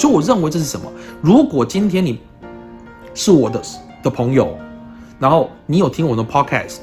[0.00, 0.90] 所以我认为这是什么？
[1.20, 2.18] 如果今天你
[3.12, 3.60] 是我的
[4.02, 4.56] 的朋友，
[5.18, 6.78] 然后你有听我的 podcast，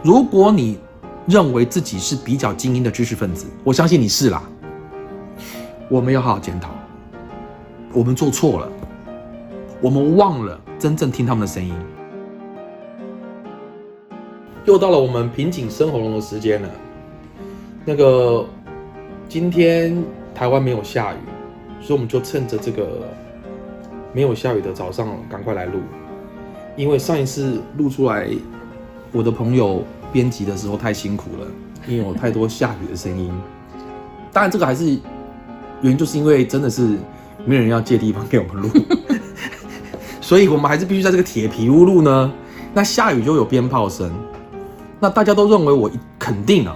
[0.00, 0.78] 如果你
[1.26, 4.40] 认为自己是比较精英的知识分子，我相信你是啦。
[5.88, 6.70] 我们要好好检讨，
[7.92, 8.68] 我们做错了，
[9.80, 11.74] 我们忘了真正听他们的声音。
[14.66, 16.68] 又到了我们瓶颈生喉咙的时间了。
[17.84, 18.46] 那个
[19.28, 20.00] 今天
[20.32, 21.16] 台湾没有下雨，
[21.84, 23.02] 所以我们就趁着这个
[24.14, 25.80] 没有下雨的早上，赶快来录。
[26.76, 28.26] 因为上一次录出来，
[29.12, 31.46] 我的朋友编辑的时候太辛苦了，
[31.86, 33.30] 因为有太多下雨的声音。
[34.32, 34.86] 当然，这个还是
[35.82, 36.96] 原因，就是因为真的是
[37.44, 38.70] 没人要借地方给我们录，
[40.22, 42.32] 所以我们还是必须在这个铁皮屋录呢。
[42.72, 44.10] 那下雨就有鞭炮声。
[44.98, 46.74] 那大家都认为我肯定啊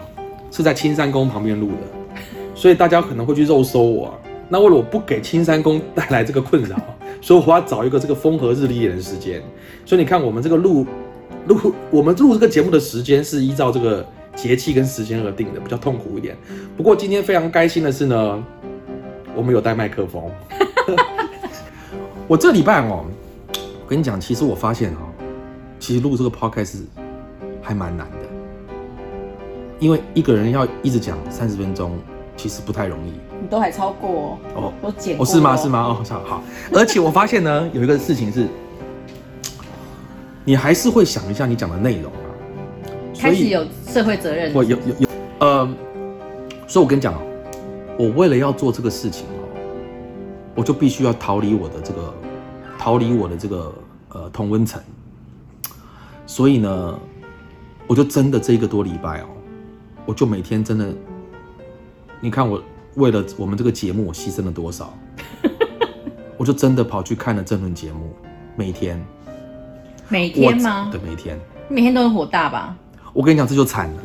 [0.51, 2.21] 是在青山宫旁边录的，
[2.55, 4.15] 所以大家可能会去肉搜我。
[4.49, 6.77] 那为了我不给青山宫带来这个困扰，
[7.21, 9.43] 所以我要找一个这个风和日丽一点的时间。
[9.85, 10.87] 所以你看，我们这个录
[11.47, 16.37] 录我们录这个节目的时间是依照这个节气跟时间而定的，比较痛苦一点。
[16.77, 18.45] 不过今天非常开心的是呢，
[19.35, 20.23] 我们有带麦克风。
[22.27, 23.05] 我这礼拜哦，
[23.55, 25.09] 我跟你讲，其实我发现哦，
[25.79, 26.83] 其实录这个 podcast
[27.63, 28.19] 还蛮难的。
[29.79, 31.99] 因为一个人要一直讲三十分钟，
[32.37, 33.13] 其实不太容易。
[33.41, 35.57] 你都还超过哦，都剪哦是吗？
[35.57, 35.81] 是吗？
[35.81, 36.43] 哦好，好。
[36.73, 38.47] 而且我发现呢， 有一个事情是，
[40.45, 42.27] 你还是会想一下你讲的内容啊。
[43.19, 44.53] 开始有社会责任。
[44.55, 45.09] 我有有有，
[45.41, 45.69] 呃，
[46.67, 47.21] 所以我跟你讲哦，
[47.99, 49.49] 我为了要做这个事情哦，
[50.55, 52.15] 我就必须要逃离我的这个，
[52.79, 53.75] 逃离我的这个
[54.11, 54.81] 呃同温层。
[56.27, 56.99] 所以呢，
[57.87, 59.27] 我就真的这一个多礼拜哦。
[60.07, 60.87] 我就每天真的，
[62.21, 62.63] 你看我
[62.99, 64.93] 为了我们这个节目，我牺牲了多少？
[66.37, 68.15] 我就真的跑去看了这轮节目，
[68.57, 69.03] 每天，
[70.09, 70.89] 每天吗？
[70.91, 72.77] 对，每天，每天都很火大吧？
[73.13, 74.03] 我跟你讲，这就惨了，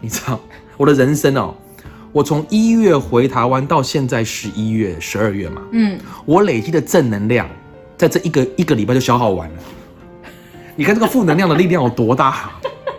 [0.00, 0.38] 你知道，
[0.76, 1.54] 我的人生哦，
[2.12, 7.48] 我从一月回台湾到现在十一月、十二月嘛，嗯，我累积的正能量，
[7.96, 9.56] 在这一个一个礼拜就消耗完了。
[10.76, 12.50] 你看这个负能量的力量有多大？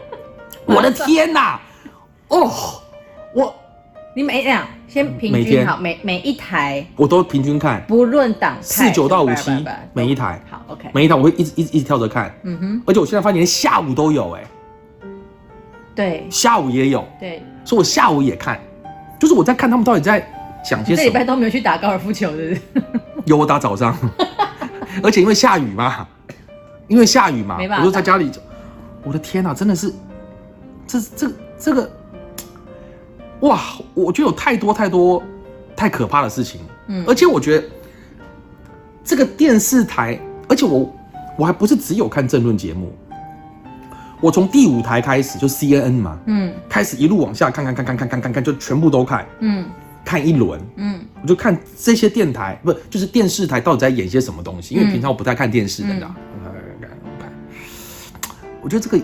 [0.65, 1.59] 我的天哪！
[2.29, 2.51] 哦，
[3.33, 3.53] 我
[4.15, 4.65] 你每两
[4.95, 9.51] 先平均好每每一台我都平均看，不论档四九到五七
[9.91, 10.41] 每一台。
[10.49, 14.43] 好 OK 每一台我会一直一直一直跳着看，嗯哼，而且我现在发现连下午都有哎，
[15.93, 18.57] 对，下午也有，对，所以我下午也看，
[19.19, 20.25] 就是我在看他们到底在
[20.63, 20.95] 讲些什么。
[20.95, 22.57] 这礼拜都没有去打高尔夫球的，
[23.27, 23.97] 有我打早上，
[25.03, 26.07] 而且因为下雨嘛，
[26.87, 28.31] 因为下雨嘛，我就在家里，
[29.03, 29.93] 我的天哪，真的是，
[30.87, 31.91] 这这这个。
[33.41, 33.61] 哇，
[33.93, 35.21] 我觉得有太多太多
[35.75, 37.67] 太可怕的事情，嗯，而且我觉得
[39.03, 40.95] 这个电视台，而且我
[41.37, 42.93] 我还不是只有看政论节目，
[44.21, 49.65] 我从第五台开始就 C N N 嘛，嗯，开始一路往下看看看看看看看看，就全部都看，嗯，
[50.05, 54.75] 看一轮，嗯，我就看这些电台，不就是电视台到底在演些什么东西？
[54.75, 56.09] 因为平常我不太看电视的，看看
[57.19, 57.29] 看，
[58.61, 58.97] 我觉得这个。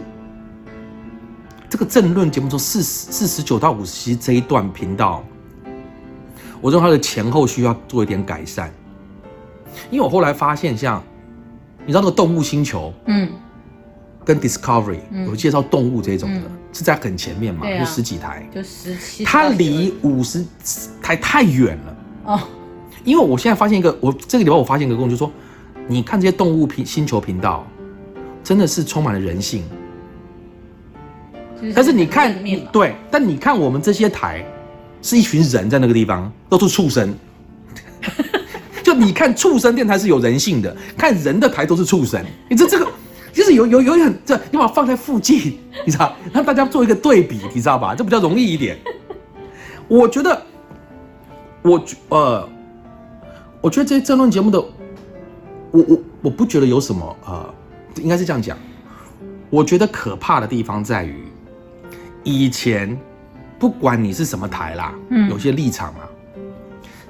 [1.82, 5.24] 这个政论节目中四十四十九到五十七这一段频道，
[6.62, 8.72] 我认为它的前后需要做一点改善，
[9.90, 11.02] 因为我后来发现，像
[11.84, 13.28] 你知道那个动物星球，嗯，
[14.24, 20.46] 跟 Discovery 有介绍动物这种的，是在很前面嘛，就十几台，就十七，它离五十
[21.02, 21.96] 台太远了。
[22.26, 22.40] 哦。
[23.04, 25.32] 因为我现在发现一个，我这个礼拜我发现一个功能，就是说，
[25.88, 27.66] 你看这些动物频星球频道，
[28.44, 29.64] 真的是充满了人性。
[31.76, 32.36] 但是你看，
[32.72, 34.44] 对，但你看我们这些台，
[35.02, 37.14] 是一群人在那个地方，都是畜生。
[38.84, 42.20] 就你看畜生电台是有人性的，看人的台都是畜生。
[42.50, 42.88] 你这这个
[43.32, 47.94] 就是有有有点这，你把它放在附近，你知道，让大家做一个对比，你知道吧？
[47.94, 48.78] 这比较容易一点。
[49.88, 50.42] 我觉得，
[51.62, 52.50] 我呃，
[53.62, 54.60] 我觉得这些争论节目的，
[55.70, 57.54] 我我我不觉得有什么呃，
[58.02, 58.58] 应该是这样讲。
[59.52, 61.31] 我觉得可怕的地方在于。
[62.24, 62.98] 以前，
[63.60, 66.10] 不管你是什么台啦，嗯，有些立场啊，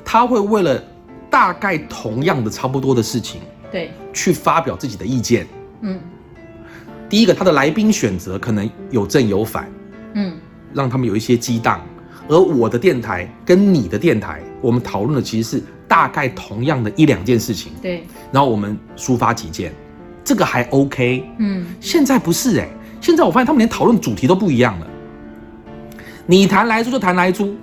[0.04, 0.82] 他会为了
[1.30, 3.42] 大概同样的差不多的事情，
[3.72, 5.48] 对，去发表自己的意见，
[5.82, 6.00] 嗯，
[7.10, 9.70] 第一个他的来宾选择可能有正有反，
[10.14, 10.34] 嗯，
[10.74, 11.82] 让他们有一些激荡，
[12.28, 19.74] 而我的电台跟你的电台，我们讨论的其实是大概同样的一两件事情，对，然后我们抒发己见，
[20.24, 22.68] 这个还 OK，嗯，现在不是哎，
[23.00, 24.88] 现在我发现他们连讨论主题都不一样了。
[26.26, 27.56] 你谈来猪就谈来猪，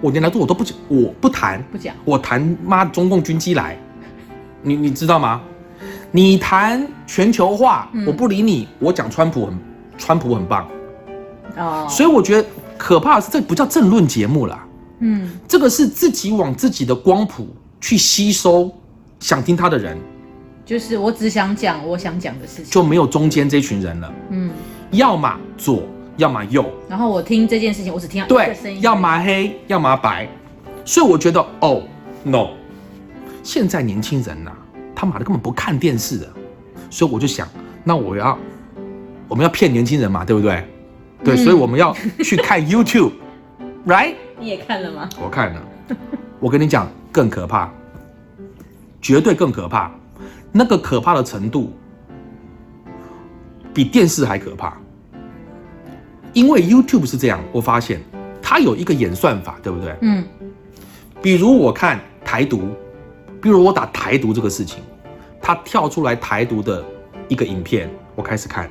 [0.00, 3.76] 我连来租我都不讲，我不谈，不讲，我谈妈中共军机来，
[4.62, 5.40] 你你知道吗？
[6.10, 9.58] 你谈全球化，我不理你，我讲川普很
[9.96, 10.68] 川普很棒，
[11.56, 14.66] 哦，所以我觉得可怕的是这不叫政论节目啦，
[15.00, 17.48] 嗯，这个是自己往自己的光谱
[17.80, 18.70] 去吸收
[19.20, 19.96] 想听他的人，
[20.66, 24.50] 就是我只想讲我想讲的事情，就没有中间这群人了，嗯，
[24.90, 25.82] 要么左。
[26.16, 28.80] 要么右，然后我听这件事情，我只听到一个声音。
[28.82, 30.28] 要么黑，要么白，
[30.84, 31.82] 所以我觉得哦
[32.22, 32.48] ，no，
[33.42, 34.52] 现在年轻人呐，
[34.94, 36.28] 他妈的根本不看电视的，
[36.90, 37.48] 所以我就想，
[37.82, 38.38] 那我要，
[39.26, 40.64] 我们要骗年轻人嘛，对不对？
[41.24, 44.14] 对，所以我们要去看 YouTube，right？
[44.38, 45.08] 你也看了吗？
[45.22, 45.62] 我看了，
[46.40, 47.72] 我跟你讲，更可怕，
[49.00, 49.90] 绝对更可怕，
[50.50, 51.72] 那个可怕的程度，
[53.72, 54.76] 比电视还可怕。
[56.32, 58.00] 因为 YouTube 是这样，我发现
[58.40, 59.94] 它有一个演算法，对不对？
[60.00, 60.24] 嗯。
[61.20, 62.62] 比如我看台独，
[63.40, 64.82] 比如我打台独这个事情，
[65.40, 66.84] 它跳出来台独的
[67.28, 68.68] 一个影片，我开始看，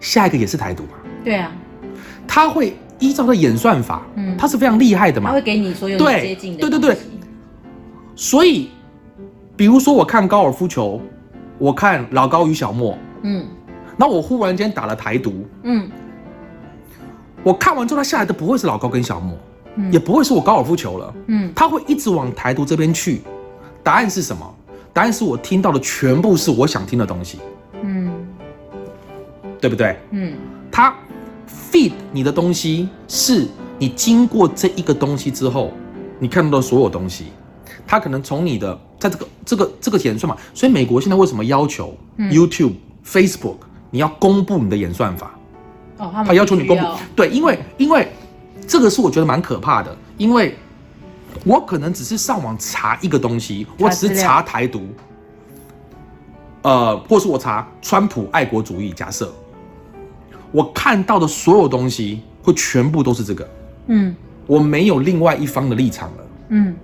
[0.00, 0.90] 下一个也是台独嘛？
[1.24, 1.50] 对啊。
[2.26, 5.30] 它会依照的演算法，嗯，它是非常厉害的嘛。
[5.30, 6.60] 它会给你所有接近的。
[6.60, 6.96] 对对对。
[8.16, 8.70] 所以，
[9.56, 11.00] 比如说我看高尔夫球，
[11.58, 13.46] 我看老高与小莫，嗯，
[13.96, 15.88] 那我忽然间打了台独，嗯。
[17.44, 19.36] 我看完之后，他下来的不会是老高跟小莫，
[19.76, 23.22] 嗯也不会是我高尔夫球了，嗯，他会一直往台独这边去。
[23.82, 24.52] 答案是什么？
[24.94, 27.38] 答案是我听到的全部是我想听的东西，
[27.82, 28.10] 嗯，
[29.60, 29.98] 对不对？
[30.10, 30.32] 嗯，
[30.72, 30.94] 他
[31.70, 33.46] feed 你的东西是
[33.78, 35.70] 你经过这一个东西之后，
[36.18, 37.26] 你看到的所有东西，
[37.86, 42.74] 他可能从你的在这个这个这个演算嘛，所以美国现在为什么要求 YouTube、
[43.04, 43.56] Facebook
[43.90, 45.33] 你要公布你的演算法？
[45.98, 48.08] 哦，他要求你公布，对，因为因为
[48.66, 50.56] 这个是我觉得蛮可怕的，因为
[51.44, 54.88] 我可能只是上网查一个东西，我只是查台独，
[56.62, 59.32] 呃，或是我查川普爱国主义，假设
[60.50, 63.48] 我看到的所有东西会全部都是这个，
[63.86, 66.74] 嗯，我没有另外一方的立场了，嗯，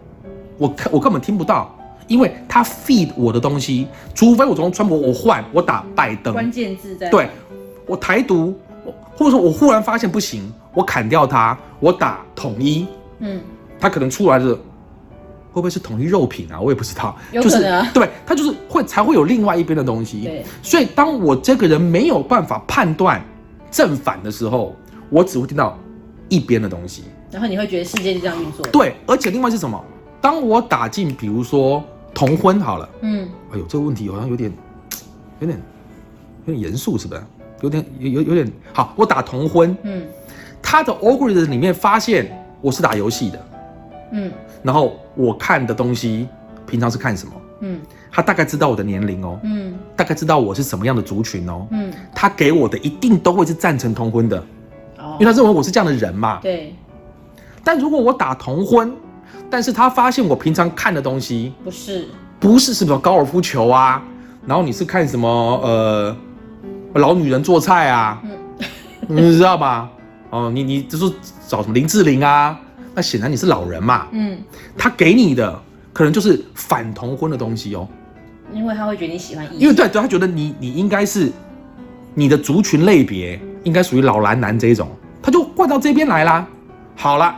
[0.57, 1.77] 我看我根本听不到，
[2.07, 7.29] 因为他 feed 我的东西，除非我从川普我换我打拜登，关键字在，对
[7.87, 8.57] 我台独。
[9.16, 12.87] 或者说我忽然发现不行，我砍掉它，我打统一，
[13.19, 13.40] 嗯，
[13.78, 14.54] 它可能出来的
[15.52, 16.60] 会不会是统一肉品啊？
[16.60, 17.58] 我也不知道，就是
[17.92, 20.22] 对，它就是会才会有另外一边的东西。
[20.22, 23.22] 对，所以当我这个人没有办法判断
[23.70, 24.75] 正反的时候，
[25.10, 25.78] 我只会听到
[26.28, 27.04] 一边的东西。
[27.31, 28.66] 然后你会觉得世界就这样运作。
[28.69, 29.82] 对，而且另外是什么？
[30.20, 31.82] 当我打进比如说
[32.12, 34.52] 同婚好了，嗯，哎呦，这个问题好像有点
[35.40, 35.60] 有点
[36.46, 37.22] 有点严肃，是不是？
[37.61, 40.03] 有点有有有点好，我打同婚，嗯，
[40.62, 42.31] 他的 algorithm 里面发现
[42.61, 43.47] 我是打游戏的，
[44.12, 44.31] 嗯，
[44.62, 46.27] 然后我看的东西
[46.67, 47.81] 平常是看什么，嗯，
[48.11, 54.39] 他大概知道我的年龄哦，嗯，大概知道我是什么样的族群哦，嗯，他给我的一定都会是赞成同婚的，
[54.99, 56.75] 哦，因为他认为我是这样的人嘛，对，
[57.62, 58.93] 但如果我打同婚，
[59.51, 62.09] 但是他发现我平常看的东西不是。
[62.39, 64.03] 不是什么高尔夫球啊，
[64.47, 65.29] 然后你是看什么
[65.62, 66.17] 呃。
[66.94, 68.20] 老女人做菜啊，
[69.06, 69.88] 你知道吧？
[70.31, 71.12] 哦，你你就是
[71.46, 72.58] 找什么林志玲啊？
[72.94, 74.06] 那显然你是老人嘛。
[74.12, 74.38] 嗯，
[74.76, 75.60] 他给你的
[75.92, 77.87] 可能就是反同婚的东西哦。
[78.52, 81.30] 因为他会觉得你喜欢异因为对对，他觉得你你应该是
[82.14, 84.88] 你的族群类别应该属于老男男这一种，
[85.23, 86.47] 他就灌到这边来啦。
[86.97, 87.35] 好了，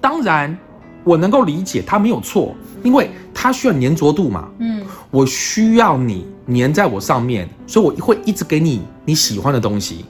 [0.00, 0.56] 当然
[1.04, 4.48] 我能够理解他没有错，因为他需要粘着度嘛。
[4.58, 6.26] 嗯，我需要你。
[6.48, 10.04] 粘在我上面，所以我会一直给你你喜欢的东西。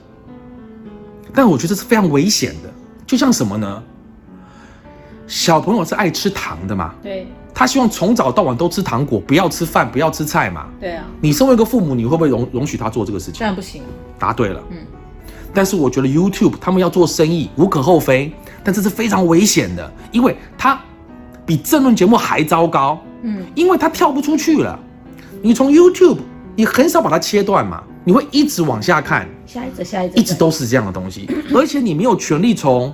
[1.33, 2.71] 但我觉得是非常危险的，
[3.07, 3.83] 就像什么呢？
[5.25, 6.93] 小朋友是爱吃糖的嘛？
[7.01, 7.27] 对。
[7.55, 10.67] 他希望从早到晚都吃糖果，不要吃饭，不要吃菜嘛？
[10.79, 11.03] 对啊。
[11.19, 13.39] 你身为一个父母，你会不会容容许他做这个事情？
[13.39, 13.81] 当然不行。
[14.19, 14.61] 答对了。
[14.69, 14.77] 嗯。
[15.55, 18.31] 但是我觉得 YouTube 他们要做生意无可厚非，
[18.63, 20.79] 但这是非常危险的，因为他
[21.47, 23.01] 比政论节目还糟糕。
[23.21, 23.45] 嗯。
[23.55, 24.79] 因为它跳不出去了。
[25.41, 26.17] 你从 YouTube，
[26.55, 27.83] 你很少把它切断嘛？
[28.03, 32.93] 你会一直往下看，下一则，下一则，一直都是这样的东西，而且你没有权利从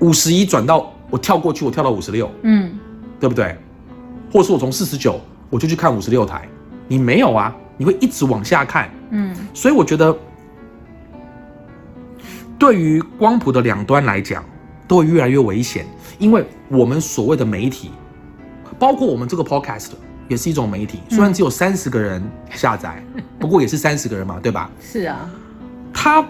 [0.00, 2.76] 五十一转到我跳过去，我跳到五十六，嗯，
[3.20, 3.56] 对不对？
[4.32, 5.20] 或者是我从四十九
[5.50, 6.48] 我就去看五十六台，
[6.88, 7.54] 你没有啊？
[7.76, 10.14] 你会一直往下看，嗯，所以我觉得
[12.58, 14.44] 对于光谱的两端来讲，
[14.88, 15.86] 都会越来越危险，
[16.18, 17.92] 因为我们所谓的媒体，
[18.82, 19.90] 包括我们这个 podcast。
[20.28, 22.22] 也是一种媒体，虽然只有三十个人
[22.54, 23.04] 下载，
[23.38, 24.70] 不过也是三十个人嘛，对吧？
[24.80, 25.28] 是啊，
[25.92, 26.24] 他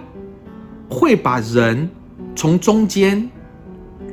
[0.89, 1.89] 会把人
[2.35, 3.31] 从中间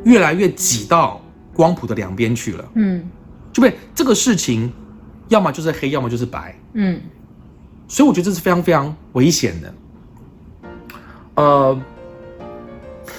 [0.03, 1.19] 越来越挤到
[1.55, 2.65] 光谱的两边去了。
[2.75, 3.10] 嗯，
[3.51, 4.72] 就被这个事情，
[5.29, 6.53] 要么就是黑，要么就是白。
[6.74, 7.01] 嗯，
[7.88, 9.74] 所以我觉得这是非常非常危险的。
[11.36, 11.81] 呃，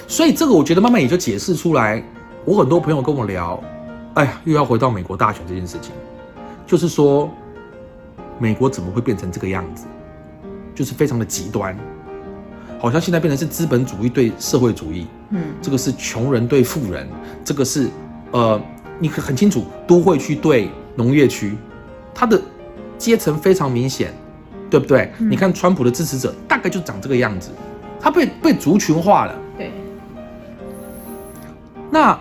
[0.07, 2.01] 所以这个我觉得慢慢也就解释出来。
[2.45, 3.61] 我很多朋友跟我聊，
[4.15, 5.91] 哎呀，又要回到美国大选这件事情，
[6.65, 7.29] 就是说，
[8.39, 9.85] 美国怎么会变成这个样子？
[10.73, 11.77] 就是非常的极端，
[12.79, 17.07] 好像现在变成是资本主义对社会主义，嗯，这个是穷人对富人，
[17.43, 17.89] 这个是
[18.31, 18.59] 呃，
[18.99, 21.57] 你很清楚，都会区对农业区，
[22.13, 22.41] 它的
[22.97, 24.13] 阶层非常明显，
[24.69, 25.11] 对不对？
[25.19, 27.51] 你看川普的支持者大概就长这个样子，
[27.99, 29.71] 他被被族群化了，对。
[31.91, 32.17] 那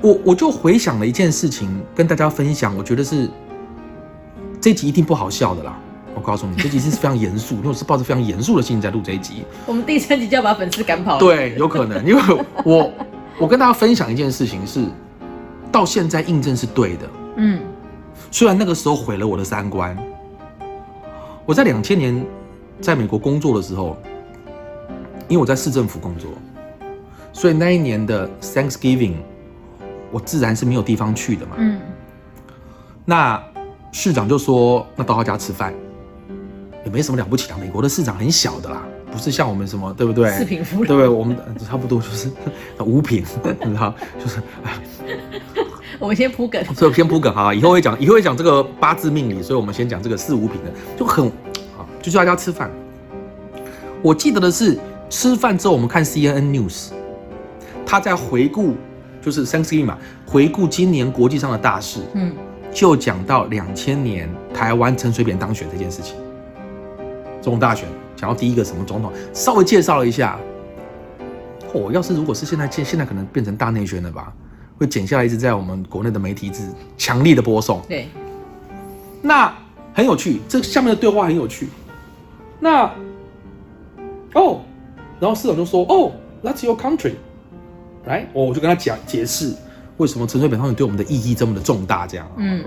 [0.00, 3.28] 我我就回想了一件事情，跟大家分享，我觉得是
[4.60, 5.78] 这集一定不好笑的啦。
[6.14, 9.44] 我告诉你， 这集是非常严肃，因为我是抱着非常严肃的心情在录这一集。
[9.66, 11.18] 我们第三集就要把粉丝赶跑了。
[11.20, 12.22] 对，有可能，因为
[12.64, 12.90] 我
[13.38, 14.84] 我跟大家分享一件事情是，
[15.70, 17.10] 到现在印证是对的。
[17.36, 17.60] 嗯，
[18.30, 19.96] 虽然那个时候毁了我的三观。
[21.46, 22.24] 我在两千年
[22.80, 23.96] 在美国工作的时候，
[25.28, 26.30] 因为我在市政府工作，
[27.32, 29.14] 所以那一年的 Thanksgiving，
[30.10, 31.52] 我自然是没有地方去的嘛。
[31.58, 31.80] 嗯，
[33.04, 33.42] 那
[33.92, 35.72] 市长就说：“那到他家吃饭。”
[36.84, 40.30] 也没什么了不起的，美国的市长很小的啦，不是像我们什么，对不对？
[40.30, 41.08] 四平夫人对不对？
[41.08, 41.36] 我们
[41.68, 42.30] 差不多就是
[42.82, 43.22] 五品，
[43.66, 44.40] 你知道，就是。
[45.98, 51.26] 我们先铺梗，所以先铺梗哈，以后会讲，以后会讲这个八字命理，所以我们先讲这个四五品的，就很
[51.76, 52.70] 啊，就叫他家吃饭。
[54.00, 54.78] 我记得的是，
[55.10, 56.92] 吃饭之后我们看 CNN News，
[57.84, 58.74] 他在回顾，
[59.20, 62.32] 就是 Thanksgiving 嘛，回顾今年国际上的大事，嗯，
[62.72, 66.16] 就讲到两千年台湾陈水扁当选这件事情。
[67.42, 70.38] 总统大选，讲到第一个什么总统，稍微介绍了一下。
[71.72, 74.32] 哦，要是如果是现在，现现在可能变成大内宣了吧？
[74.76, 76.62] 会剪下来一直在我们国内的媒体一直
[76.96, 77.82] 强力的播送。
[77.86, 78.08] 对，
[79.20, 79.54] 那
[79.92, 81.68] 很有趣，这下面的对话很有趣。
[82.58, 82.90] 那
[84.34, 84.60] 哦，
[85.20, 86.12] 然后市长就说：“哦
[86.42, 87.12] ，That's your country。”
[88.10, 89.54] 来，我我就跟他讲解释
[89.96, 92.64] 为什么陈水扁当选对我们的意义这么的重大，这样，嗯，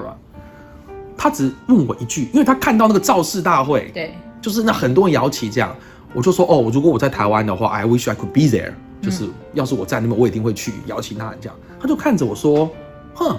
[1.18, 4.14] 他只问我一句，因为他看到那个造势大会，对。
[4.42, 5.74] 就是那很多人摇旗这样，
[6.14, 8.74] 我就说哦，如果我在台湾的话，I wish I could be there。
[9.02, 11.56] 就是要是我在那边，我一定会去摇旗呐喊这样。
[11.80, 12.70] 他就看着我说，
[13.16, 13.38] 哼，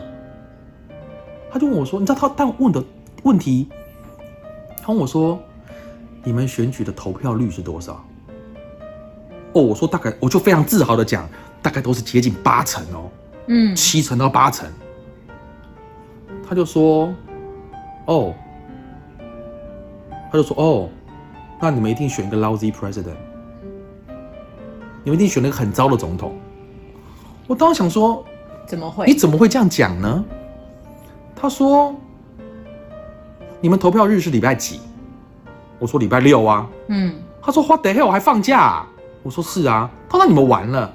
[1.50, 2.82] 他就问我说，你知道他但问的
[3.22, 3.68] 问题，
[4.82, 5.38] 他问我说，
[6.22, 8.02] 你们选举的投票率是多少？
[9.52, 11.28] 哦，我说大概，我就非常自豪的讲，
[11.64, 13.10] 大概都是接近八成哦，
[13.46, 14.68] 嗯，七成到八成。
[16.46, 17.12] 他就说，
[18.04, 18.34] 哦。
[20.30, 20.88] 他就说：“哦，
[21.60, 23.14] 那你们一定选一个 lousy president，
[25.04, 26.36] 你们一定选了一个很糟的总统。”
[27.46, 28.24] 我当时想说
[28.66, 29.06] ：“怎么会？
[29.06, 30.24] 你怎么会这样讲呢？”
[31.36, 31.94] 他说
[33.62, 34.80] ：“你们投票日是礼拜几？”
[35.78, 37.14] 我说：“礼拜六啊。”嗯。
[37.40, 38.10] 他说：“What the hell？
[38.10, 38.84] 还放假？”
[39.22, 40.92] 我说：“是啊。”他说：“那你们完了。”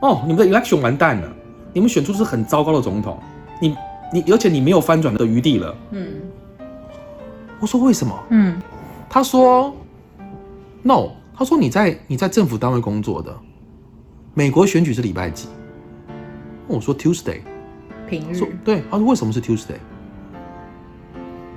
[0.00, 1.32] 哦，你们的 election 完蛋了，
[1.72, 3.18] 你们选出是很糟糕的总统，
[3.60, 3.76] 你
[4.12, 5.74] 你而且你没有翻转的余地了。
[5.90, 6.08] 嗯。
[7.60, 8.18] 我说为什么？
[8.30, 8.58] 嗯，
[9.08, 9.70] 他说
[10.82, 13.38] ，no，他说你在你在政府单位工作的，
[14.32, 15.46] 美国选举是礼拜几？
[16.66, 17.40] 我说 Tuesday，
[18.08, 18.40] 平日。
[18.64, 19.76] 对，他说为什么是 Tuesday？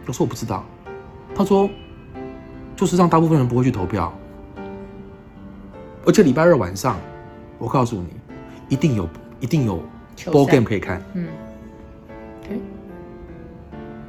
[0.05, 0.65] 我说我不知道。
[1.33, 1.69] 他说
[2.75, 4.11] 就是让大部分人不会去投票，
[6.05, 6.97] 而且礼拜二晚上，
[7.57, 8.07] 我告诉你，
[8.69, 9.81] 一定有一定有
[10.25, 11.01] ball game 可以看。
[11.13, 11.27] 嗯，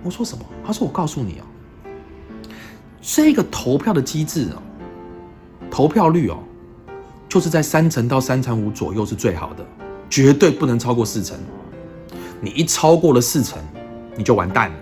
[0.03, 0.45] 我说什么？
[0.65, 1.47] 他说我告诉你啊。
[3.01, 4.63] 这个投票的机制哦，
[5.71, 6.39] 投票率哦，
[7.29, 9.65] 就是在三成到三成五左右是最好的，
[10.09, 11.37] 绝对不能超过四成。
[12.41, 13.59] 你一超过了四成，
[14.17, 14.77] 你就完蛋了。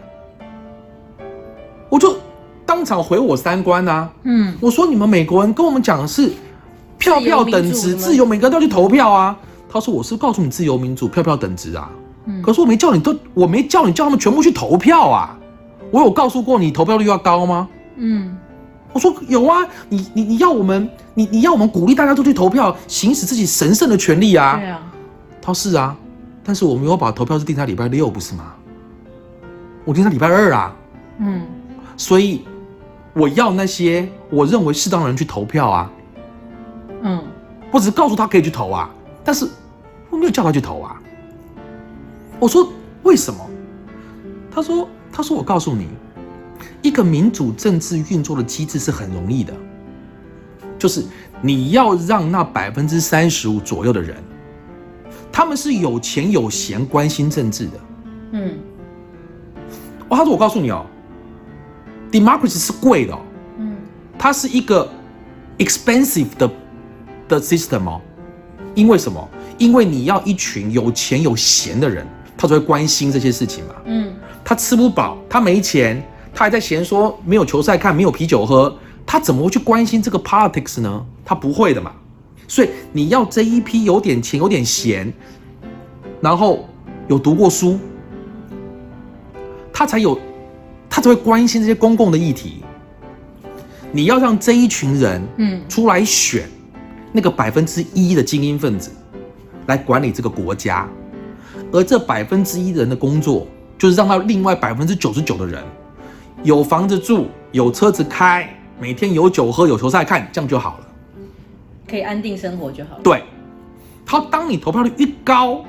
[1.88, 2.16] 我就
[2.64, 6.32] 当场回我三观啊，嗯，我说你们美国人跟我们讲的是
[6.98, 9.36] 票票等值，自由，每个人都要去投票啊。
[9.72, 11.90] 他说我是告诉你自由民主，票票等值啊。
[12.26, 15.38] 嗯，可是我没叫你都，我没叫你叫他们全部去投票啊。
[15.90, 17.68] 我有告诉过你投票率要高吗？
[17.96, 18.36] 嗯，
[18.92, 24.58] 我说有啊，你你你要我们，你你要我们鼓励大家都去投票，行使自己神圣的权利啊。
[24.58, 24.82] 对啊，
[25.40, 25.96] 他说是啊，
[26.44, 28.52] 但是我没有把投票是定在礼拜六，不是吗？
[29.84, 30.76] 我定在礼拜二啊。
[31.18, 31.42] 嗯，
[31.96, 32.44] 所以
[33.14, 35.90] 我要那些我认为适当的人去投票啊。
[37.02, 37.22] 嗯，
[37.70, 38.88] 我只是告诉他可以去投啊，
[39.24, 39.46] 但是
[40.12, 41.02] 我没有叫他去投啊。
[42.38, 43.45] 我说为什么？
[44.49, 45.88] 他说他说我告诉你。
[46.81, 49.54] 一个民主政治运作的机制是很容易的，
[50.76, 51.04] 就是
[51.40, 54.16] 你要让那百分之三十五左右的人，
[55.31, 57.73] 他们是有钱有闲、关心政治的。
[58.33, 58.59] 嗯，
[60.09, 60.85] 哦，他说我告诉你哦
[62.11, 63.16] ，democracy 是贵的。
[63.59, 63.76] 嗯，
[64.19, 64.88] 它是一个
[65.59, 66.50] expensive 的
[67.28, 68.00] 的 system 哦。
[68.75, 69.28] 因为什么？
[69.62, 72.04] 因为你要一群有钱有闲的人，
[72.37, 73.75] 他才会关心这些事情嘛。
[73.85, 74.12] 嗯，
[74.45, 76.04] 他吃不饱，他没钱，
[76.35, 78.76] 他还在嫌说没有球赛看，没有啤酒喝，
[79.07, 81.07] 他怎么会去关心这个 politics 呢？
[81.25, 81.92] 他不会的嘛。
[82.49, 85.12] 所以你要这一批有点钱、有点闲，
[86.21, 86.69] 然后
[87.07, 87.78] 有读过书，
[89.73, 90.19] 他才有，
[90.90, 92.64] 他才会关心这些公共的议题。
[93.92, 96.49] 你要让这一群人，嗯，出来选。
[97.14, 98.90] 那个百分之一的精英分子
[99.66, 100.88] 来管理这个国家，
[101.73, 103.47] 而这百分之一人的工作
[103.78, 105.62] 就是让到另外百分之九十九的人
[106.42, 108.49] 有房子住、有车子开、
[108.81, 110.87] 每天有酒喝、有球赛看，这样就好了，
[111.88, 113.00] 可以安定生活就好了。
[113.02, 113.23] 对，
[114.04, 115.64] 他当你投票率越高，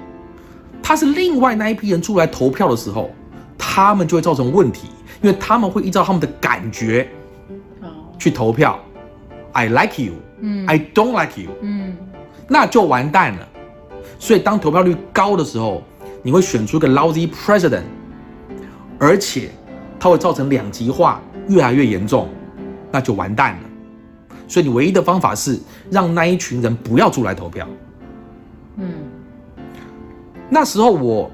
[0.82, 3.12] 他是另外那一批人出来投票的时候，
[3.58, 4.88] 他们就会造成问题，
[5.22, 7.08] 因为他们会依照他们的感觉
[8.18, 8.80] 去投票。
[9.52, 10.66] I like you 嗯。
[10.66, 11.96] I don't like you，嗯，
[12.48, 13.48] 那就完蛋了。
[14.24, 15.84] 所以当投票率高的时候，
[16.22, 17.84] 你会选出一个 lousy president，
[18.98, 19.52] 而且
[20.00, 22.30] 它会造成两极化越来越严重，
[22.90, 23.60] 那就完蛋了。
[24.48, 25.60] 所以你唯一的方法是
[25.92, 27.68] 让那一群人不要出来投票。
[28.78, 28.94] 嗯，
[30.50, 31.32] 那时候我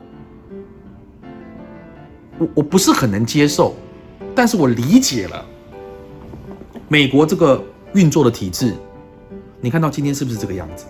[2.39, 3.75] 我我不是很能接受，
[4.33, 5.45] 但是我理解了
[6.87, 8.73] 美国这个运作的体制。
[9.61, 10.87] 你看到今天是不是这个样子？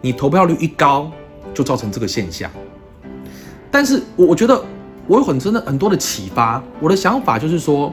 [0.00, 1.10] 你投票率一高，
[1.52, 2.50] 就造成这个现象。
[3.70, 4.64] 但是我我觉得
[5.06, 6.62] 我有很真的很多的启发。
[6.80, 7.92] 我的想法就是说，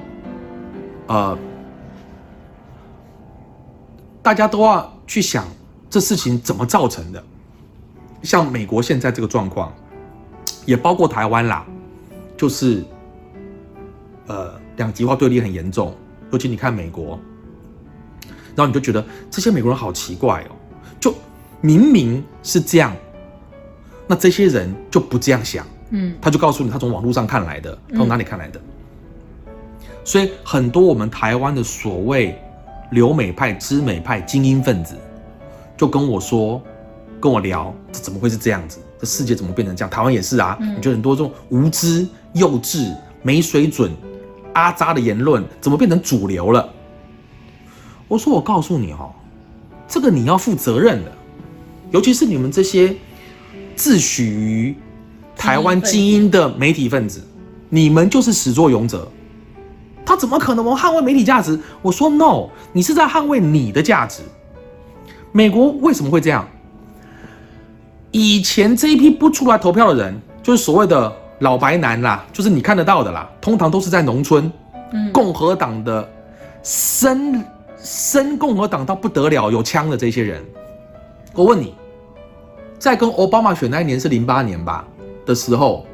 [1.08, 1.38] 呃，
[4.22, 5.46] 大家都要去想
[5.90, 7.24] 这事情怎么造成的。
[8.24, 9.74] 像美国现在这个状况，
[10.66, 11.66] 也包括台湾啦，
[12.38, 12.84] 就是
[14.28, 15.96] 呃两极化对立很严重。
[16.32, 17.20] 尤其你看美国。
[18.56, 20.56] 然后你就觉得这些美国人好奇怪哦，
[21.66, 22.96] 明明是这样，
[24.06, 28.62] 那这些人就不这样想，嗯，他就告诉你他从网络上看来的，他从哪里看来的，
[30.04, 32.40] 所以很多我们台湾的所谓
[32.92, 34.96] 留美派、知美派精英分子，
[35.76, 36.62] 就跟我说，
[37.20, 38.80] 跟我聊，这怎么会是这样子？
[39.00, 39.90] 这世界怎么变成这样？
[39.90, 43.92] 台湾也是啊，你觉得很多这种无知、幼稚、没水准、
[44.54, 46.70] 阿扎的言论，怎么变成主流了？
[48.08, 49.12] 我说，我告诉你哦，
[49.88, 51.12] 这个你要负责任的，
[51.96, 52.94] 尤其是你们这些
[53.74, 54.76] 自诩于
[55.34, 57.24] 台湾精英的媒体分子，
[57.70, 59.10] 你们就是始作俑者。
[60.06, 61.58] 他怎么可能捍卫媒体价值？
[61.82, 64.24] 我说 no，你是在捍卫你的价值。
[65.32, 66.46] 美国为什么会这样？
[68.12, 74.52] 以前这一批不出来投票的人，就是所谓的老白男啦，就是你看得到的啦，通常都是在农村，
[75.14, 76.06] 共和党的
[76.62, 77.42] 深。
[77.88, 80.44] 深共和党到不得了，有枪的这些人，
[81.36, 81.76] 我问你，
[82.78, 84.86] 在跟奥巴马选那一年是零八年吧
[85.26, 85.86] 的时候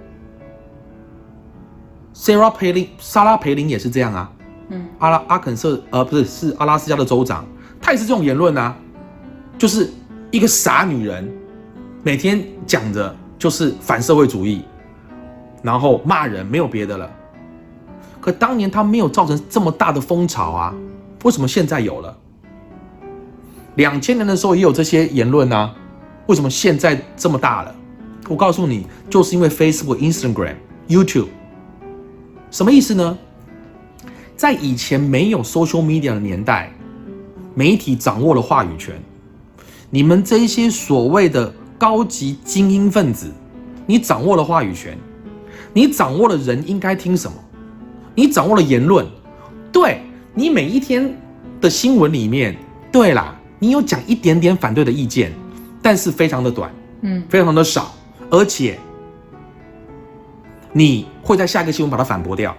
[2.14, 4.32] ，Sarah 培林，莎拉培林也是这样啊，
[4.70, 7.46] 嗯，阿拉阿肯色，呃，不是，是阿拉斯加的州长，
[7.82, 8.76] 他也是这种言论啊，
[9.58, 9.90] 就是
[10.32, 11.32] 一个傻女人，
[12.04, 14.64] 每天讲着就是反社会主义，
[15.62, 17.10] 然后骂人，没有别的了。
[18.20, 20.76] 可当年他没有造成这么大的风潮啊。
[21.24, 22.18] 为什么现在有了？
[23.76, 25.72] 两千年的时候也有这些言论呢？
[26.28, 27.76] 为什么现在这么大了？
[28.28, 30.56] 我告诉你，就是因为 Facebook、Instagram、
[30.88, 31.28] YouTube。
[32.50, 33.18] 什么意思呢？
[34.36, 36.72] 在以前没有 social media 的年代，
[37.54, 38.96] 媒体掌握了话语权。
[39.90, 43.32] 你们这些所谓的高级精英分子，
[43.86, 44.98] 你掌握了话语权，
[45.74, 47.38] 你掌握了人应该听什么，
[48.16, 49.06] 你掌握了言论，
[49.72, 50.02] 对。
[50.34, 51.14] 你每一天
[51.60, 52.56] 的新闻里面，
[52.90, 55.34] 对啦，你有讲一点点反对的意见，
[55.82, 57.94] 但是非常的短，嗯，非常的少，
[58.30, 58.78] 而且
[60.72, 62.56] 你会在下一个新闻把它反驳掉，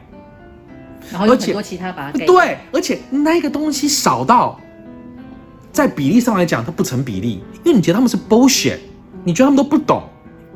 [1.10, 4.58] 然后有很多其他把它对，而且那个东西少到
[5.72, 8.78] 在比例上来讲它不成比例，因为你觉得他们是 bullshit，
[9.24, 10.02] 你觉得他们都不懂，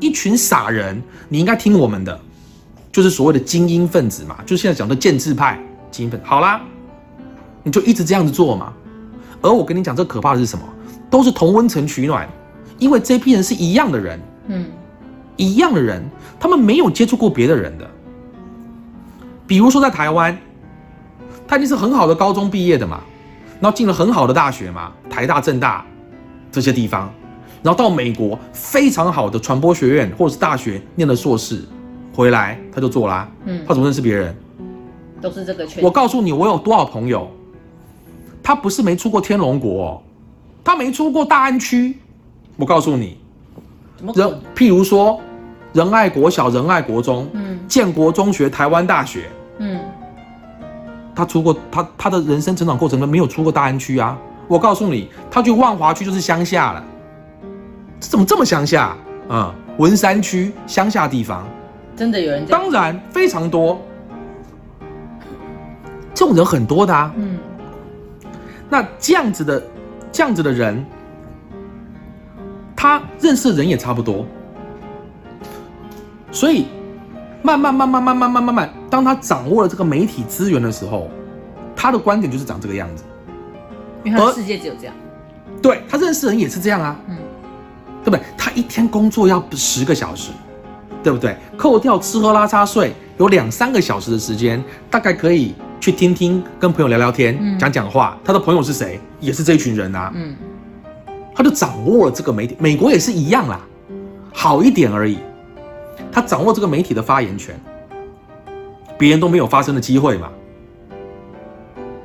[0.01, 2.21] 一群傻人，你应该听我们的，
[2.91, 5.59] 就是所谓的精英分子嘛，就是现在讲的建制派
[5.91, 6.61] 精英分子，好啦。
[7.63, 8.73] 你就一直这样子做嘛，
[9.43, 10.65] 而我跟你讲，这可怕的是什么？
[11.11, 12.29] 都是同温层取暖，
[12.79, 14.67] 因为这批人是一样的人，嗯，
[15.37, 16.03] 一样的人，
[16.39, 17.89] 他们没有接触过别的人的。
[19.47, 20.37] 比如说在台湾，
[21.47, 23.01] 他已经是很好的高中毕业的嘛，
[23.61, 25.85] 然后进了很好的大学嘛，台大、政大
[26.51, 27.11] 这些地方，
[27.63, 31.63] 然后到美国非常好的传播学院或者是大学念了硕士，
[32.13, 33.29] 回来他就做啦。
[33.45, 34.35] 嗯，他怎么认识别人？
[35.21, 35.83] 都是这个圈。
[35.83, 37.31] 我告诉你，我有多少朋友，
[38.43, 40.03] 他不是没出过天龙国，
[40.63, 41.99] 他没出过大安区。
[42.57, 43.19] 我告诉你，
[44.15, 45.21] 人譬如说
[45.73, 49.81] 仁爱国小、仁爱国中、嗯，建国中学、台湾大学，嗯。
[51.15, 54.19] 他出过他他的人生成长过程中没有出过大安区啊！
[54.49, 56.85] 我告诉你，他去万华区就是乡下了，
[57.99, 58.95] 这怎么这么乡下
[59.27, 59.55] 啊？
[59.79, 61.49] 文山区乡下地方，
[61.97, 62.45] 真的有人？
[62.45, 63.81] 当然非常多，
[66.13, 67.11] 这种人很多的啊。
[67.17, 67.39] 嗯，
[68.69, 69.63] 那这样子的
[70.13, 70.85] 这样子的人，
[72.87, 74.25] 他认识的人也差不多，
[76.31, 76.67] 所以。
[77.43, 81.09] 慢慢慢慢慢慢慢慢慢，当他掌握了这个媒体资源的时候，
[81.77, 83.05] 他的观点就是长这个样子。
[84.03, 84.95] 因为他世界只有这样。
[85.63, 87.17] 对他认识人也是这样啊，嗯，
[88.03, 88.21] 对不对？
[88.37, 90.33] 他一天工作要十个小时，
[91.05, 91.37] 对不对？
[91.57, 98.19] 扣掉吃喝拉撒睡，有两三个小时的时间，大概可以去听听，跟朋友聊聊天，讲讲话。
[98.25, 98.99] 他的朋友是谁？
[99.21, 100.35] 也是这一群人啊，嗯，
[101.37, 102.57] 他就掌握了这个媒体。
[102.59, 103.61] 美国也是一样啦，
[104.33, 105.19] 好一点而已。
[106.11, 107.55] 他掌握这个媒体的发言权，
[108.97, 110.31] 别人都没有发声的机会嘛？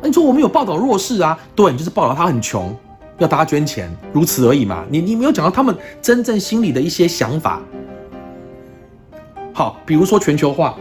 [0.01, 1.39] 那你说我们有报道弱势啊？
[1.55, 2.75] 对，你就是报道他很穷，
[3.19, 4.83] 要大家捐钱，如此而已嘛。
[4.89, 7.61] 你你没有讲到他们真正心里的一些想法。
[9.53, 10.75] 好，比如说全球化，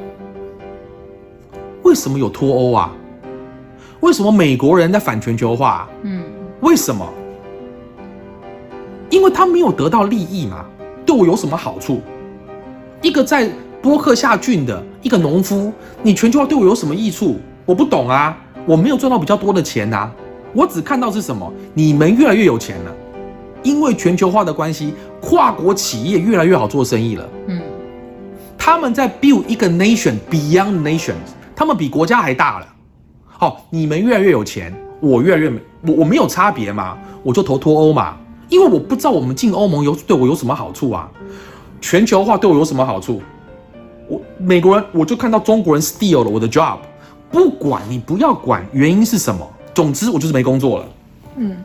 [1.83, 2.93] 为什么有脱欧啊？
[4.01, 5.89] 为什么美国人在反全球化？
[6.03, 6.25] 嗯，
[6.63, 7.07] 为什么？
[9.11, 10.65] 因为他没有得到利益嘛，
[11.05, 12.01] 对我有什么好处？
[13.03, 13.51] 一个在
[13.83, 17.39] 波克夏郡的一个农夫，你全球化对我有什么益处？
[17.67, 20.09] 我不懂啊，我没有赚到比较多的钱呐，
[20.53, 21.53] 我只看到是什么？
[21.75, 22.95] 你们越来越有钱了，
[23.63, 27.29] 因为全球化的关系，跨国企业越来越好做生意了。
[27.49, 27.61] 嗯，
[28.57, 31.15] 他们在 build 一个 nation beyond nations，
[31.57, 32.67] 他们比国家还大了。
[33.27, 38.17] 好，你们越来越有钱，我越来越没，我我没有差别嘛，我就投脱欧嘛，
[38.51, 41.11] 因为我不知道我们进欧盟有对我有什么好处啊。
[41.81, 43.23] 全球化对我有什么好处？
[44.07, 46.79] 我美国人，我就看到中国人 steal 了我的 job，
[47.31, 50.89] 不管你不要管原因是什么，总之我就是没工作了。
[51.37, 51.57] 嗯，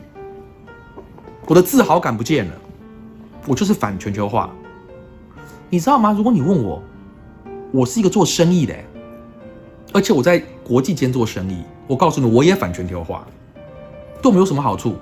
[1.46, 2.52] 我的自豪感不见了，
[3.46, 4.48] 我就是反全球化。
[5.68, 6.14] 你知道吗？
[6.16, 6.80] 如果你问我，
[7.72, 8.74] 我是一个做生意的，
[9.92, 13.26] 而且我在国际间做生意，我告诉你，我也反全球化，
[14.22, 14.94] 对我们有什么好处？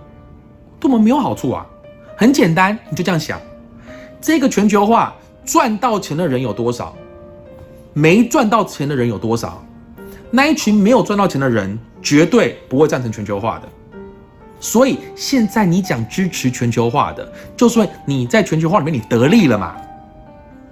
[0.81, 1.65] 对我们没有好处啊！
[2.17, 3.41] 很简单，你就这样想。
[4.21, 6.95] 这个全球化赚到钱的人有多少？
[7.93, 9.65] 没赚到钱的人有多少？
[10.31, 13.69] 那一群没有赚到钱的人绝对不会赞成全球化的。
[14.59, 19.77] 所以现在你讲支持全球化的，就是你在全球化里面你得利了嘛？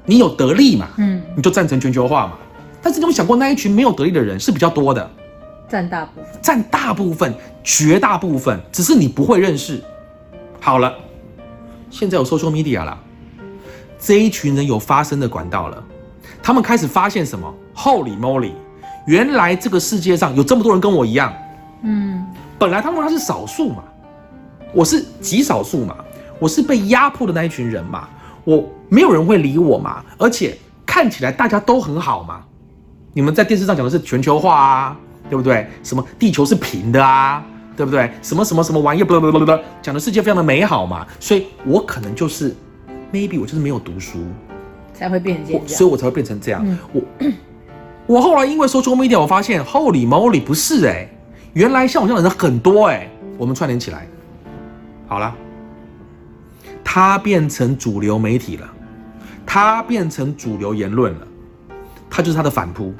[0.06, 0.88] 你有得利嘛？
[0.96, 2.32] 嗯，你就赞成全球化嘛？
[2.80, 5.08] 但是你有想过，那一群没有得利的人是比较多的，
[5.68, 9.80] 占大部分，占大部分，绝大部分，只是你不会认识。
[10.58, 10.92] 好了，
[11.92, 12.98] 现在有 social media 了。
[14.00, 15.80] 这一群人有发声的管道了，
[16.42, 18.50] 他们开始发现什么？Holy moly！
[19.06, 21.32] 原来这个世界上有这么多人跟我一样。
[21.82, 22.26] 嗯，
[22.58, 23.84] 本来他们他是少数嘛，
[24.72, 25.94] 我是极少数嘛，
[26.40, 28.08] 我是被压迫的那一群人嘛，
[28.44, 32.42] 我没有人会理我嘛，而且看起来大家都很好嘛。
[33.12, 34.96] 你们在电视上讲的是全球化啊，
[35.28, 35.68] 对不对？
[35.84, 37.44] 什么地球是平的啊，
[37.76, 38.10] 对不对？
[38.22, 39.02] 什么什么什么玩意？
[39.04, 42.54] 不不不不不，讲的世界非常的美好嘛，所以我可能就是。
[43.12, 44.20] maybe 我就是没有读书，
[44.94, 46.78] 才会变成这样，所以我才会变成这样。
[46.94, 47.02] 我
[48.06, 51.06] 我后来因为 social media，我发现 Holy moly 不是哎，
[51.52, 53.06] 原来像我这样的人很多哎。
[53.36, 54.08] 我们串联起来，
[55.06, 55.34] 好了，
[56.82, 58.66] 他变成主流媒体了，
[59.44, 61.26] 他变成主流言论了，
[62.08, 62.94] 他就是他的反扑，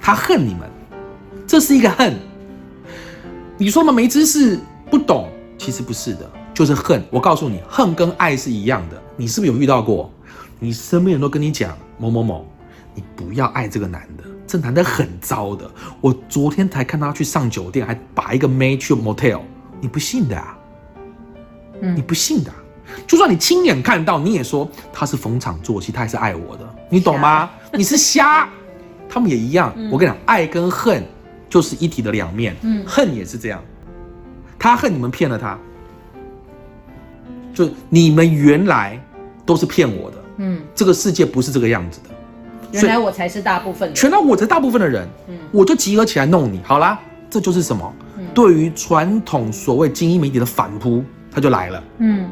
[0.00, 0.70] 他恨你们，
[1.48, 2.14] 这是一个恨。
[3.62, 4.58] 你说嘛，没知识
[4.90, 6.28] 不懂，其实不是的。
[6.52, 9.00] 就是恨，我告诉你，恨跟爱是一样的。
[9.16, 10.10] 你是不是有遇到过？
[10.58, 12.44] 你身边人都跟你讲某某某，
[12.92, 15.70] 你不要爱这个男的，这男的很糟的。
[16.00, 19.42] 我昨天才看他去上酒店，还把一个妹去 motel，
[19.80, 20.58] 你不信的啊？
[21.82, 22.50] 嗯，你不信的。
[23.06, 27.48] 就算你亲眼看到，你也说他是逢场作戏，他还是爱我的，你懂吗？
[27.74, 28.48] 你是瞎。
[29.08, 29.72] 他们也一样。
[29.92, 31.04] 我跟你讲，爱跟恨
[31.52, 32.56] 就是一体的两面。
[32.62, 33.62] 嗯，恨也是这样，
[34.58, 35.58] 他恨你们骗了他。
[37.52, 38.98] 就你们原来
[39.44, 42.08] 都是骗我的，嗯，这个世界不是这个样子的，
[42.72, 47.94] 原来我才是大部分，原来我才大部分的人，嗯，我就集合起来弄你，好啦，这就是什么？
[48.32, 51.84] 对于传统所谓精英媒体的反扑，它就来了。
[51.98, 52.26] 嗯，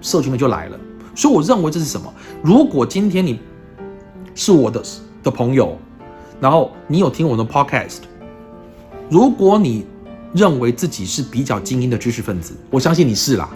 [0.00, 0.76] 社群的就来了。
[1.14, 2.12] 所以我认为这是什么？
[2.42, 3.38] 如果今天你
[4.34, 4.82] 是我的
[5.22, 5.78] 的朋友，
[6.40, 7.98] 然后你有听我的 podcast，
[9.10, 9.86] 如果你
[10.34, 13.48] 认为自己是比较精英的知识分子，我相信你是啦。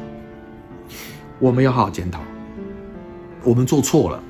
[1.39, 2.21] 我们要好好检讨，
[3.43, 4.23] 我们做错了，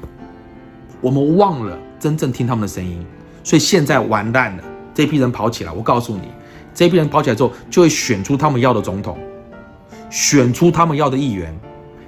[1.01, 3.05] 我们忘了真正听他们的声音，
[3.43, 4.65] 所以现在完蛋了。
[4.95, 6.29] 这批人跑起来，我告诉你，
[6.75, 9.17] 这批人跑起来之后，就会选出他们要的总统，
[10.11, 11.57] 选出他们要的议员，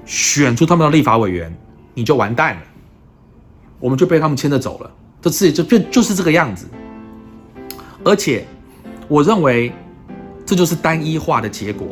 [0.05, 1.55] 选出他们的立法委员，
[1.95, 2.63] 你就完蛋了。
[3.79, 4.91] 我们就被他们牵着走了，
[5.23, 6.67] 这世界就就就是这个样子。
[8.05, 8.45] 而且，
[9.11, 9.73] 我认为
[10.47, 11.89] 这就是单一化的结果，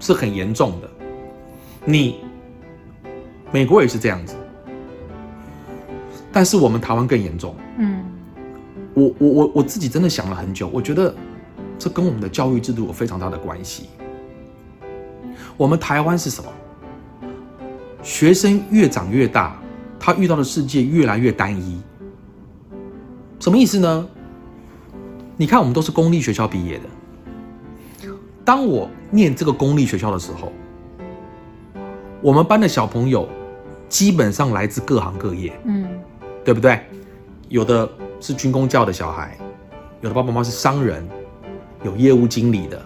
[0.00, 0.88] 是很严重的。
[1.84, 2.20] 你
[3.52, 4.34] 美国也是这样子，
[6.32, 7.54] 但是我们台湾更严重。
[7.76, 8.02] 嗯。
[8.94, 11.14] 我我我我自己真的想了很久，我觉得
[11.78, 13.90] 这跟我们的教育制度有非常大的关系。
[15.58, 16.50] 我们台湾是什么？
[18.02, 19.60] 学生越长越大，
[19.98, 21.82] 他遇到的世界越来越单一。
[23.38, 24.08] 什么意思呢？
[25.42, 28.08] 你看，我们都是公立学校毕业的。
[28.44, 30.52] 当我念这个公立学校的时候，
[32.20, 33.28] 我们班的小朋友
[33.88, 35.84] 基本上来自各行各业，嗯，
[36.44, 36.78] 对不对？
[37.48, 37.90] 有的。
[38.20, 39.36] 是军工教的小孩，
[40.00, 41.04] 有的爸爸妈妈是商人，
[41.82, 42.80] 有业务经理的，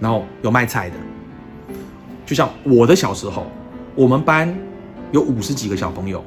[0.00, 0.96] 然后有卖菜的。
[2.24, 3.48] 就像我的小时候，
[3.94, 4.58] 我们班
[5.12, 6.24] 有五十几个小朋友，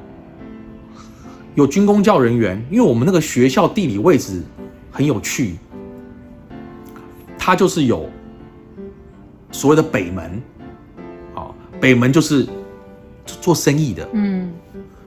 [1.56, 4.44] 有军工教人员，因为我们那个学校地理位置
[4.92, 5.56] 很有趣，
[7.44, 8.08] 它就是有
[9.50, 10.40] 所谓的北门，
[11.34, 11.50] 啊，
[11.80, 12.46] 北门就是
[13.24, 14.52] 做生意的，嗯，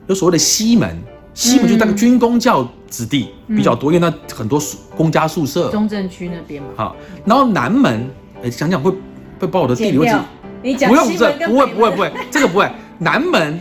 [0.08, 1.02] 有所谓的西门。
[1.34, 5.70] 西门就那个军工教子弟比较多，因为那很多宿公家宿舍。
[5.70, 6.70] 中正区那边嘛。
[6.76, 6.96] 好，
[7.26, 8.10] 然后南门，
[8.44, 8.92] 哎，想想会
[9.40, 10.16] 会把我的地理位置。
[10.62, 12.70] 你讲不用这，不会不会不会， 这个不会。
[13.00, 13.60] 南门，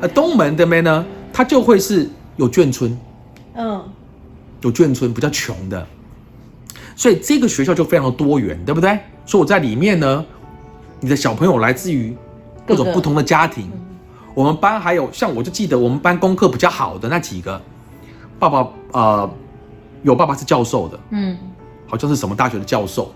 [0.00, 2.98] 呃，东门这边呢，它就会是有眷村。
[3.54, 3.84] 嗯。
[4.62, 5.86] 有眷村比较穷的，
[6.96, 8.98] 所以这个学校就非常的多元，对不对？
[9.26, 10.24] 所以我在里面呢，
[10.98, 12.16] 你的小朋友来自于
[12.66, 13.70] 各种不同的家庭。
[14.34, 17.60] 我们班还有像我就记得我们班功课比较好的那几个，
[18.38, 19.30] 爸爸呃
[20.02, 21.36] 有爸爸是教授的，嗯，
[21.86, 23.12] 好像是什么大学的教授，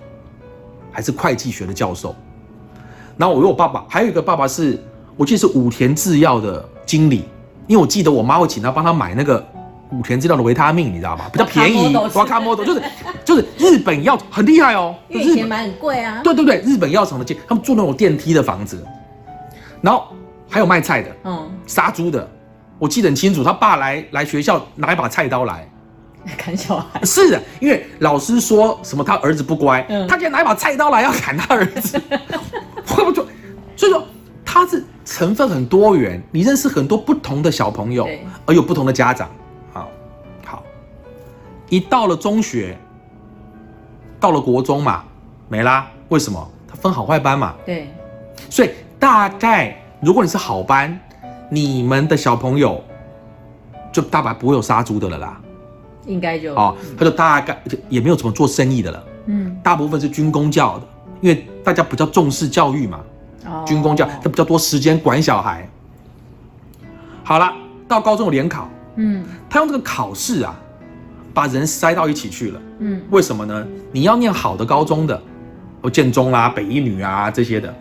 [0.93, 2.15] 还是会计学的教授。
[3.17, 4.83] 然后我有我爸爸，还有一个爸爸是
[5.17, 7.25] 我记得是武田制药的经理，
[7.67, 9.47] 因为我记得我妈会请他帮他买那个
[9.93, 11.25] 武田制药的维他命，你知道吗？
[11.33, 12.83] 比较便宜，瓦卡莫多就是
[13.25, 16.21] 就是日本药很厉害哦，以前买很贵啊。
[16.25, 18.85] 对对对，日本药厂的建，他们住那种电梯的房子，
[19.81, 20.05] 然后。
[20.53, 22.29] 还有卖菜的，嗯，杀猪的，
[22.77, 23.45] 我记得很清楚。
[23.45, 25.65] 他爸来来学校拿一把菜刀来
[26.37, 32.03] 砍小孩，是的，因为老师说什么他儿子不乖，他竟然拿一把菜刀来要砍他儿子，
[32.99, 33.25] 我就
[33.77, 34.05] 所以说
[34.45, 38.09] 他是成分很多元，你认识很多不同的小朋友，
[38.45, 39.31] 而有不同的家长，
[41.71, 42.77] 一到了中学，
[44.21, 45.03] 到了国中嘛，
[45.49, 46.51] 没啦，为什么？
[46.69, 47.89] 他分好坏班嘛，对，
[48.51, 49.77] 所以大概。
[50.03, 50.99] 如果你是好班，
[51.51, 52.83] 你们的小朋友
[53.93, 55.39] 就大概不会有杀猪的了啦，
[56.07, 60.87] 应该就哦，他就大概也没有怎么做生意的了，嗯，大部分是军工教的，
[61.21, 63.01] 因为大家比较重视教育嘛，
[63.45, 65.69] 哦，军工教他比较多时间管小孩。
[67.23, 67.53] 好了，
[67.87, 70.59] 到高中有联考，嗯，他用这个考试啊，
[71.33, 73.67] 把人塞到一起去了，嗯，为什么呢？
[73.93, 75.23] 你要念好的高中的，
[75.83, 77.75] 哦，建中啊、北一女啊这些的，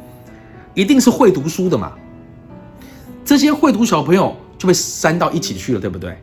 [0.73, 1.93] 一定是会读书的嘛。
[3.25, 6.17] 这些会读小朋友就被塞到一起去了，对不对？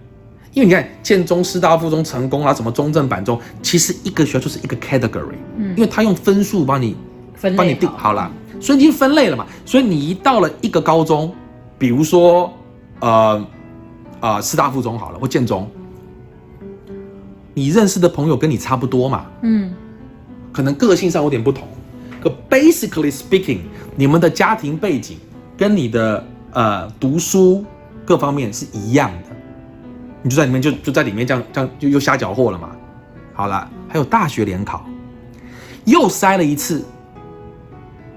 [0.52, 6.96] 因为你看建中、师大附中、成功啊，什么中正、板中，其实一个学校就是一个 category，嗯，因为他用分数帮你
[7.34, 9.46] 分帮你定好了，所以已经分类了嘛。
[9.64, 11.32] 所以你一到了一个高中，
[11.78, 12.50] 比如说
[13.00, 13.46] 呃
[14.18, 15.70] 啊师大附中好了，或建中，
[17.56, 19.72] 你认识的朋友跟你差不多嘛，嗯，
[20.52, 21.66] 可能个性上有点不同，
[22.20, 23.60] 可 basically speaking，
[23.96, 25.18] 你们的家庭背景
[25.56, 26.22] 跟你的。
[26.52, 27.62] 呃，读书
[28.02, 29.36] 各方面是一样的，
[30.22, 32.70] 你就在里面就就在里面这样这样就又瞎搅和了嘛。
[33.34, 34.82] 好了，还有大学联考，
[35.84, 36.82] 又筛了一次，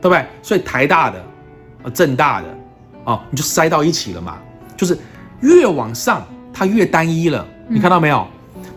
[0.01, 0.25] 对不对？
[0.41, 1.21] 所以台大的、
[1.83, 2.47] 呃正大的，
[3.03, 4.37] 哦，你就筛到一起了嘛。
[4.77, 4.97] 就是
[5.41, 7.45] 越往上，它越单一了。
[7.67, 8.25] 你看到没有？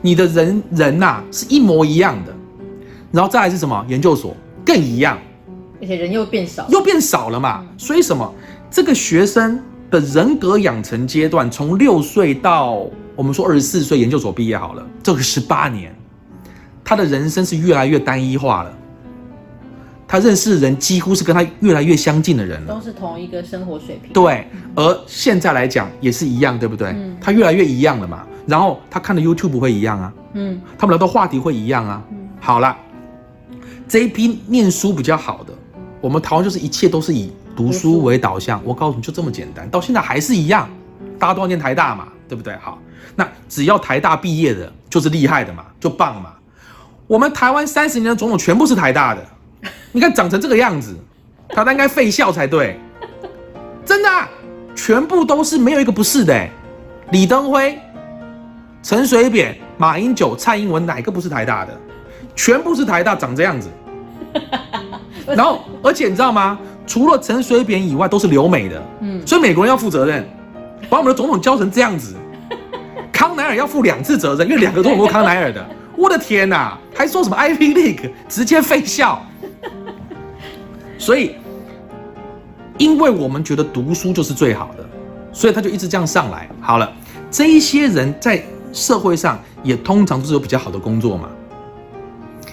[0.03, 2.35] 你的人人呐是一模一样的，
[3.13, 3.85] 然后再来是什么？
[3.89, 4.37] 研究所
[4.67, 5.17] 更一样，
[5.81, 7.65] 而且人又变少，又变少了嘛。
[7.79, 8.35] 所以什么？
[8.71, 12.85] 这个学生的人格养成阶段，从六岁到
[13.15, 15.95] 我们说二十四岁，研究所毕业好了，这个十八年，
[16.83, 18.73] 他的人生是越来越单一化了。
[20.09, 24.13] 他认识的人几乎是跟他越来越相近的人了，都是同一个生活水平。
[24.13, 26.89] 对，而现在来讲也是一样，对不对？
[26.89, 28.27] 嗯，他越来越一样了嘛。
[28.47, 32.03] 然后他看的 YouTube 会一样啊，嗯，他们聊的话题会一样啊。
[32.11, 32.77] 嗯，好了，
[33.89, 35.53] 这一批念书比较好的，
[36.01, 38.61] 我们台湾就是一切都是以读书为导向。
[38.65, 40.69] 我告诉你就这么简单，到现在还是一样，
[41.19, 42.57] 大家都要念台大嘛，对不对？
[42.57, 42.79] 好，
[43.15, 46.33] 那只要台大毕业的，就是厉害的嘛，就棒嘛。
[47.07, 49.25] 我们台湾三十年的总统全部是台大的，
[49.93, 50.97] 你看长成这个样子，
[51.51, 52.81] 台大应该废校才对，
[53.85, 54.09] 真的，
[54.75, 56.49] 全部都是没有一个不是的，
[57.11, 57.79] 李登辉。
[58.83, 61.73] 陈水扁、马英九、蔡英文哪个不是台大的？
[62.35, 63.69] 全部是台大，长这样子。
[65.27, 66.59] 然后，而且你知道吗？
[66.85, 68.83] 除了陈水扁以外，都是留美的。
[69.01, 70.29] 嗯，所以美国人要负责任，
[70.91, 72.17] 把我们的总统教成这样子。
[73.13, 75.65] 康奈尔要负两次责任，因为两个都康奈尔的。
[75.97, 79.25] 我的天哪，还说什么 IP League 直接废校？
[80.99, 81.37] 所以，
[82.79, 84.85] 因为我们觉得读书就是最好的，
[85.33, 86.49] 所以他就一直这样上来。
[86.61, 86.93] 好了，
[87.31, 88.43] 这一些人在。
[88.73, 91.29] 社会上也通常都是有比较好的工作嘛，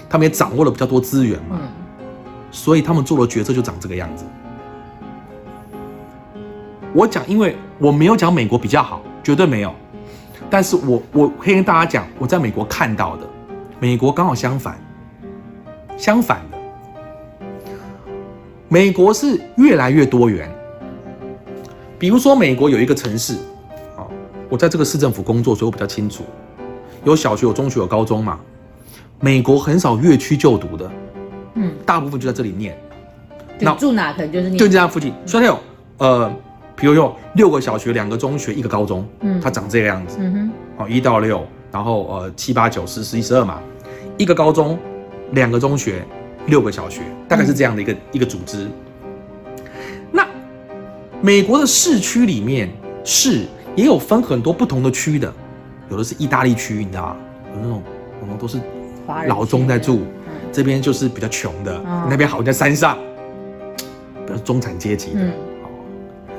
[0.08, 1.58] 他们也掌握了比较多资源嘛，
[2.50, 4.24] 所以他们做的决策就长这个样子。
[6.92, 9.72] 我讲，因为我没有讲美国比较好，绝对没有，
[10.50, 13.26] 但是我我可以跟大家讲，我在美国看到的，
[13.78, 14.78] 美国刚好相反，
[15.96, 16.58] 相反的，
[18.68, 20.50] 美国是越来越多元。
[21.98, 23.36] 比如说，美国有一个城市。
[24.50, 26.24] 我在这个市政府工作，所以我比较清楚，
[27.04, 28.38] 有小学、有中学、有高中嘛。
[29.20, 30.90] 美国很少越区就读的，
[31.54, 32.76] 嗯，大部分就在这里念。
[33.60, 35.58] 那住哪可能就是就这样附近，所以它有
[35.98, 36.32] 呃，
[36.74, 43.60] 比如有六个小学、两个中学、一个高中，嗯，它长这个样子，嗯哼，哦，一到六，然后呃七八九十十一十二嘛，
[44.16, 44.78] 一个高中，
[45.32, 46.02] 两个中学，
[46.46, 48.66] 六个小学，大概是这样的一个一个组织。
[50.10, 50.26] 那
[51.20, 52.68] 美国的市区里面
[53.04, 53.44] 是。
[53.80, 55.32] 也有分很多不同的区的，
[55.90, 57.16] 有的是意大利区，你知道吗？
[57.54, 57.82] 有那种
[58.20, 58.60] 可能都是
[59.26, 60.02] 老中在住，
[60.52, 62.98] 这边就是比较穷的，那边好像在山上，
[64.26, 65.20] 比较中产阶级的。
[65.22, 65.70] 哦，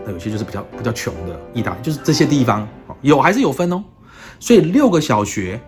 [0.06, 2.68] 那有些就是比较比较穷的意大利，就是这些地方
[3.02, 3.84] 有还是有分哦。
[4.40, 5.60] 所以六个小学，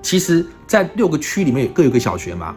[0.00, 2.54] 其实在六个区里面各有个小学嘛。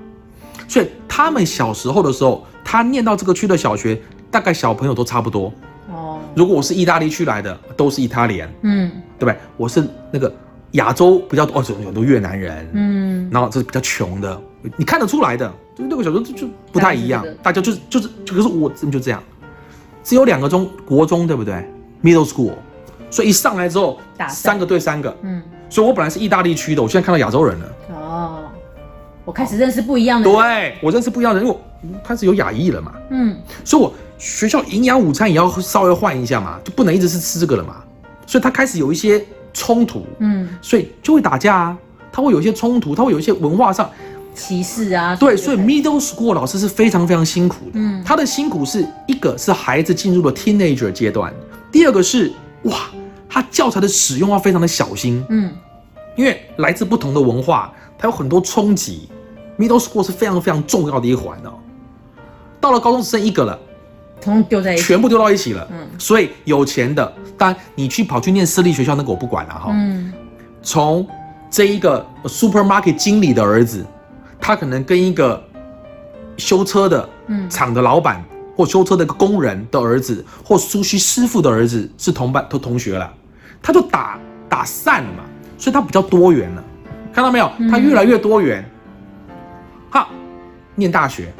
[0.67, 5.51] 所以他们小时候的时候，他念到这个区的小学，大概小朋友都差不多。
[6.35, 9.37] 如果我是意大利区来的，都是意大利人，嗯，对不对？
[9.55, 10.33] 我是那个
[10.71, 14.41] 亚洲比较多哦，有很多越南人，嗯，然后这是比较穷的，
[14.75, 19.21] 你看得出来的，就六个小时就就不太一样，大家就是就是可是我真就这样，
[20.03, 21.53] 只有两个中国中，对不对
[22.03, 22.53] ？Middle school，
[23.11, 27.65] 所以一上来之后打三个对三个，嗯，所以我本来是意大利区的，我现在看到亚洲人了，
[27.95, 28.43] 哦，
[29.23, 33.93] 我开始认识不一样的，对我认识不一样的人，因为我开始有亚裔了嘛，嗯，所以我。
[34.23, 37.83] 学校营养午餐也要稍微换一下嘛，就不能一直是吃这个了嘛。
[38.25, 39.21] 所以他开始有一些
[39.53, 41.77] 冲突，嗯，所以就会打架啊。
[42.09, 43.89] 他会有一些冲突，他会有一些文化上
[44.33, 45.13] 歧视啊。
[45.17, 47.71] 对，所以 middle school 老师是非常非常辛苦的。
[47.73, 51.33] 嗯，他的辛苦是一个是孩子进入了 teenager 阶段，
[51.69, 52.31] 第二个是
[52.63, 52.77] 哇，
[53.27, 55.21] 他教材的使用要非常的小心。
[55.27, 55.51] 嗯，
[56.15, 59.09] 因为来自不同的文化，他有很多冲击。
[59.59, 61.55] middle school 是非常非常重要的一环哦。
[62.61, 63.59] 到了高中只剩一个了。
[64.43, 69.71] 丢在全部丢到一起了，嗯，所以有钱的，当然你去跑去念私立学校，那个我不管了哈。
[69.73, 70.13] 嗯，
[70.61, 71.07] 从
[71.49, 73.85] 这一个 supermarket 经理的儿子，
[74.39, 75.43] 他可能跟一个
[76.37, 77.09] 修车的
[77.49, 78.23] 厂的老板
[78.55, 83.11] 或修车的一个工人的儿子，或苏西师傅的儿子是同班同同学了，
[83.61, 85.23] 他就打打散了嘛，
[85.57, 86.63] 所以他比较多元了，
[87.11, 87.51] 看到没有？
[87.69, 88.63] 他越来越多元。
[89.89, 90.09] 好，
[90.75, 91.31] 念大学，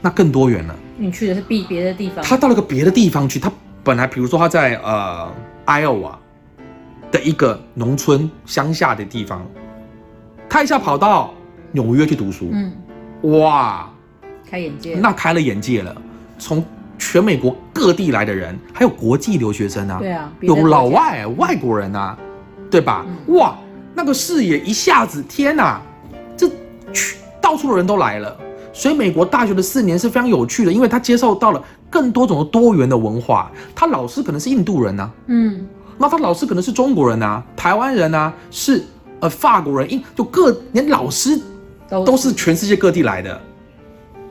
[0.00, 0.74] 那更多元了。
[1.00, 3.40] 你去的是别别的地方，他到了个别的地方去。
[3.40, 3.50] 他
[3.82, 5.32] 本来，比如说他在呃
[5.64, 6.12] ，Iowa
[7.10, 9.46] 的一个农村乡下的地方，
[10.46, 11.32] 他一下跑到
[11.72, 12.50] 纽约去读书。
[12.52, 12.70] 嗯，
[13.38, 13.90] 哇，
[14.48, 15.96] 开眼界，那开了眼界了。
[16.38, 16.62] 从
[16.98, 22.14] 全美国各地来的人，还有国际留学生啊，对啊，有老外外国人啊，
[22.70, 23.06] 对吧？
[23.28, 23.56] 哇，
[23.94, 25.80] 那个视野一下子，天哪，
[26.36, 26.46] 这
[27.40, 28.38] 到处的人都来了。
[28.72, 33.50] 所以美国大学的四年是非常有趣的，因为他接受到了更多种的多元的文化。
[33.74, 35.66] 他老师可能是印度人呐，嗯，
[35.98, 38.84] 那他老师可能是中国人呐，台湾人呐，是
[39.18, 41.38] 呃法国人，因就各连老师
[41.88, 43.28] 都是全世界各地来的，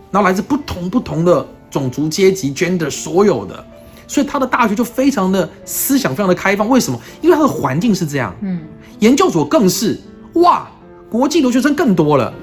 [0.10, 3.66] 然后来自不同不同的种族阶级、gender 所有的，
[4.08, 6.68] 所以他的大学就非常的思想非常的开放。
[6.70, 6.98] 为什么？
[7.22, 8.62] 因为他的环境是这样，嗯，
[9.00, 10.00] 研究所更是
[10.36, 10.66] 哇，
[11.10, 12.34] 国际留学生更多了。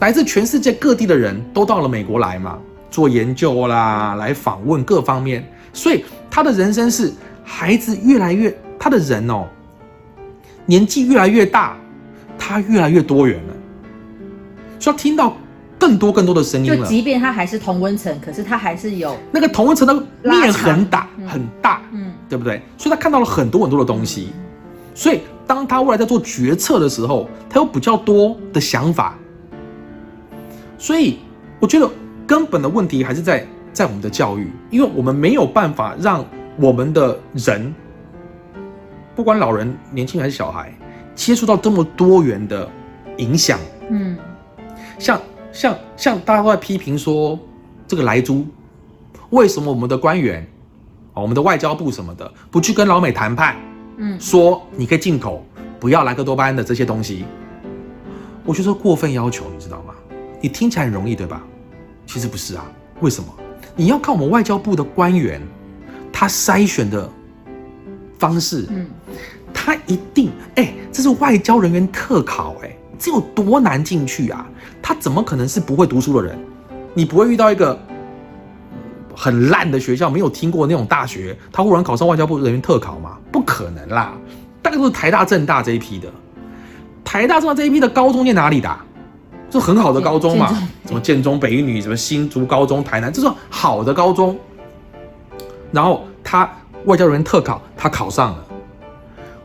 [0.00, 2.58] 来自全世界各地的人都到了美国来嘛，
[2.90, 5.42] 做研究啦，来访问各方面，
[5.72, 9.46] 所以他的人生是孩子越来越，他的人哦，
[10.66, 11.78] 年纪越来越大，
[12.38, 13.54] 他越来越多元了，
[14.78, 15.34] 需要听到
[15.78, 16.76] 更多更多的声音了。
[16.76, 22.60] 就即便他还是同温层，可是他还是有那个同温层的面很大很大，嗯，对不对？
[22.76, 24.28] 所以他看到了很多很多的东西，
[24.94, 29.16] 所以当他未来在做决策的时候，他有比较多的想法。
[30.78, 31.18] 所以
[31.60, 31.90] 我觉得。
[32.28, 37.72] 根本的问题还是在在我们的教育，因为我们没有办法让我们的人，
[39.14, 40.76] 不管老人、年轻还是小孩，
[41.14, 42.68] 接触到这么多元的
[43.18, 43.60] 影响。
[43.90, 44.18] 嗯，
[44.98, 45.20] 像
[45.52, 47.38] 像像大家都在批评说，
[47.86, 48.44] 这个莱猪，
[49.30, 50.44] 为什么我们的官员，
[51.14, 53.54] 我们的外交部什么的，不去跟老美谈判？
[53.98, 55.46] 嗯，说你可以进口，
[55.78, 57.24] 不要莱克多巴胺的这些东西。
[58.44, 59.94] 我觉得过分要求，你知道吗？
[60.40, 61.42] 你听起来很容易，对吧？
[62.06, 62.64] 其实不是啊，
[63.00, 63.28] 为什么？
[63.74, 65.40] 你要看我们外交部的官员，
[66.12, 67.10] 他筛选的
[68.18, 68.86] 方式，嗯，
[69.52, 74.46] 他一定，哎，这是外交人员特考，哎，这有多难进去啊？
[74.80, 76.38] 他怎么可能是不会读书的人？
[76.94, 77.78] 你不会遇到一个
[79.14, 83.18] 很烂的学校，没有听过那种大学，他忽然考上外交部人员特考吗？
[83.32, 84.14] 不可能啦，
[84.62, 86.10] 大概都是台大、政大这一批的。
[87.04, 88.74] 台大、政大这一批的高中念哪里的？
[89.56, 90.54] 这很好的高中嘛，
[90.84, 94.38] 什么建中、北一女，什么新竹高中、台南，这是好的高中。
[95.72, 96.46] 然后他
[96.84, 98.46] 外交人员特考，他考上了。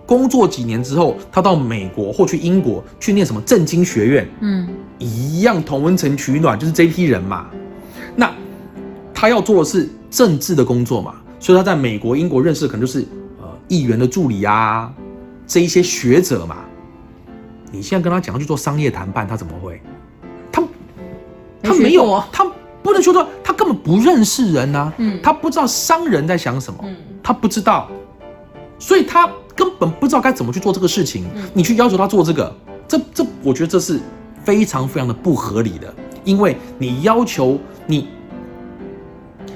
[0.06, 4.68] 工作几年之后，他到美国或去英国去念什么政经学院，嗯，
[5.00, 7.48] 一样同温层取暖，就是这批人嘛。
[8.14, 8.30] 那
[9.14, 13.08] 他要做的是政治的工作嘛，所以他在美国、英国认识可能就是
[13.40, 14.92] 呃议员的助理啊，
[15.48, 16.58] 这一些学者嘛。
[17.72, 19.82] 你现在跟他讲要去做商业谈判，他怎么会？
[21.62, 22.46] 他他没有，他
[22.84, 27.90] 不能说说他根本不认识人呐，嗯，他不知道商人在想什么，嗯，他不知道，
[28.80, 31.26] 所以他根本不知道该怎么去做这个事情。
[31.54, 32.56] 你去要求他做这个，
[32.88, 34.00] 这这，我觉得这是
[34.44, 35.94] 非常非常的不合理的，
[36.24, 38.08] 因为你要求你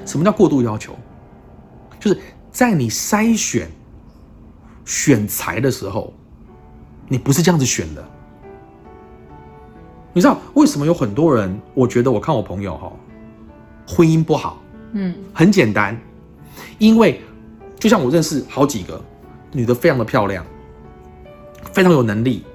[0.05, 0.95] 什么叫过度要求？
[1.99, 2.19] 就是
[2.51, 3.69] 在你筛选
[4.85, 6.13] 选材的时候。
[7.07, 8.03] 你不是这样子选的，
[10.15, 11.59] 你知道为什么有很多人？
[11.73, 12.89] 我觉得我看我朋友哈，
[13.85, 14.61] 婚姻不好，
[14.93, 15.99] 嗯，很简单，
[16.77, 17.19] 因为
[17.77, 19.03] 就像我认识好几个
[19.51, 20.45] 女的，非常的漂亮，
[21.73, 22.45] 非常有能力，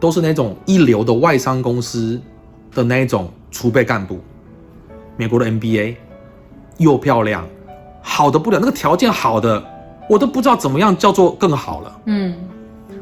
[0.00, 2.20] 都是那种一流的外商公司
[2.74, 4.18] 的那一种储备干部，
[5.16, 5.94] 美国的 MBA，
[6.78, 7.46] 又漂亮，
[8.02, 9.64] 好的不了，那个条件好的，
[10.10, 12.34] 我都不知道怎么样叫做更好了，嗯。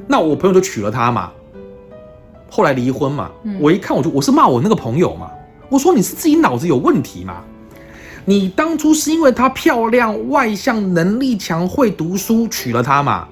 [0.06, 1.32] 那我朋友就娶了她嘛，
[2.54, 3.28] 后来离婚嘛。
[3.58, 5.28] 我一看我就我是骂我那个朋友嘛，
[5.68, 7.42] 我说你是自己脑子有问题嘛？
[8.24, 13.26] 你当初是因为她漂亮、外向、能力强、会读书娶了她嘛？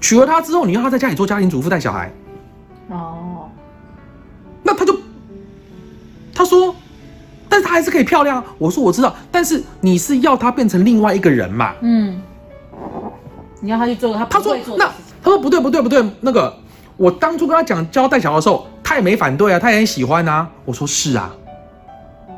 [0.00, 2.10] 娶了她之后，你让她在家里做家庭主妇带小孩？
[2.88, 3.50] 哦，
[4.62, 4.98] 那他就
[6.34, 6.74] 他说，
[7.50, 8.42] 但是她还是可以漂亮。
[8.56, 11.74] 我说我知道，但是你是要她变成另外一个人嘛？
[11.82, 12.18] 嗯，
[13.60, 14.90] 你要她去做她他说那。
[15.20, 16.56] 他说不对不对不对，那个
[16.98, 20.46] 我当初跟他讲教带小的时候，他也没反对啊，他也很喜欢啊。
[20.64, 21.34] 我说是啊，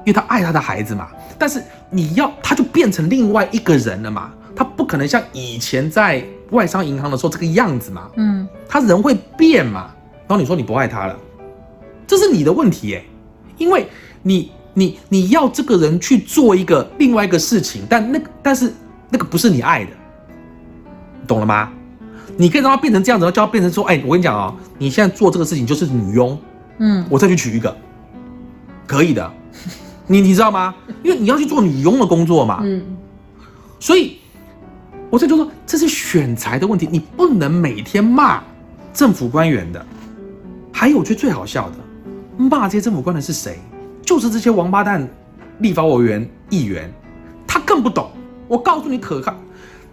[0.05, 1.09] 因为他爱他的孩子嘛。
[1.39, 8.11] 但是你要他就变成另外一个人了嘛，他不可能像以前在外商银行的时候这个样子嘛。
[8.17, 9.91] 嗯，他人会变嘛。
[10.29, 11.17] 然后你说你不爱他了，
[12.07, 13.05] 这是你的问题耶，
[13.57, 13.89] 因为
[14.23, 18.73] 你你你要这个人去做一个另外一个事情，但那但是
[19.09, 19.91] 那个不是你爱的，
[21.27, 21.73] 懂了吗？
[22.37, 26.39] 你可以让他变成这样子，然后叫他变成说：“哎，我跟你讲啊，你现在做这个事情就是女佣，
[26.79, 27.77] 嗯，我再去娶一个，
[28.87, 29.31] 可以的。
[30.07, 30.75] 你你知道吗？
[31.05, 32.83] 因为你要去做女佣的工作嘛，嗯。
[33.79, 34.19] 所以，
[35.09, 38.43] 我这就说这是选材的问题，你不能每天骂
[38.93, 39.87] 政府官员的。
[40.73, 41.77] 还有，我觉得最好笑的，
[42.37, 43.59] 骂这些政府官员是谁？
[44.03, 45.09] 就是这些王八蛋
[45.59, 46.93] 立法委员、议员，
[47.47, 48.11] 他更不懂。
[48.49, 49.35] 我告诉你，可靠。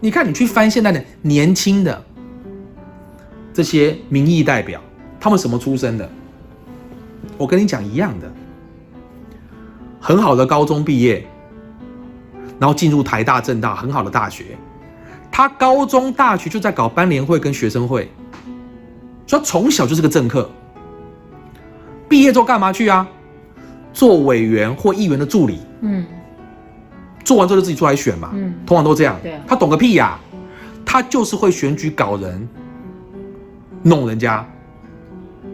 [0.00, 2.04] 你看，你去翻现在的年轻的。
[3.52, 4.80] 这些民意代表，
[5.18, 6.08] 他们什么出身的？
[7.36, 8.32] 我跟你讲一样的，
[10.00, 11.26] 很好的高中毕业，
[12.58, 14.56] 然后进入台大、政大很好的大学。
[15.30, 18.10] 他高中、大学就在搞班联会跟学生会，
[19.26, 20.50] 所以从小就是个政客。
[22.08, 23.06] 毕业之后干嘛去啊？
[23.92, 25.60] 做委员或议员的助理。
[25.80, 26.04] 嗯。
[27.24, 28.30] 做完之后就自己出来选嘛。
[28.32, 28.54] 嗯。
[28.64, 29.16] 通常都这样。
[29.22, 29.38] 对。
[29.46, 30.18] 他懂个屁呀！
[30.84, 32.48] 他就是会选举搞人。
[33.88, 34.46] 弄人家，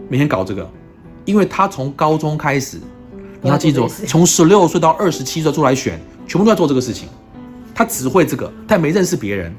[0.08, 0.68] 每天搞这个，
[1.24, 2.78] 因为他从高中开始，
[3.40, 7.08] 你要记住，从十六岁到二十七岁出来选，全部都在做这个事情。
[7.74, 9.54] 他只会这个，他没认识别人，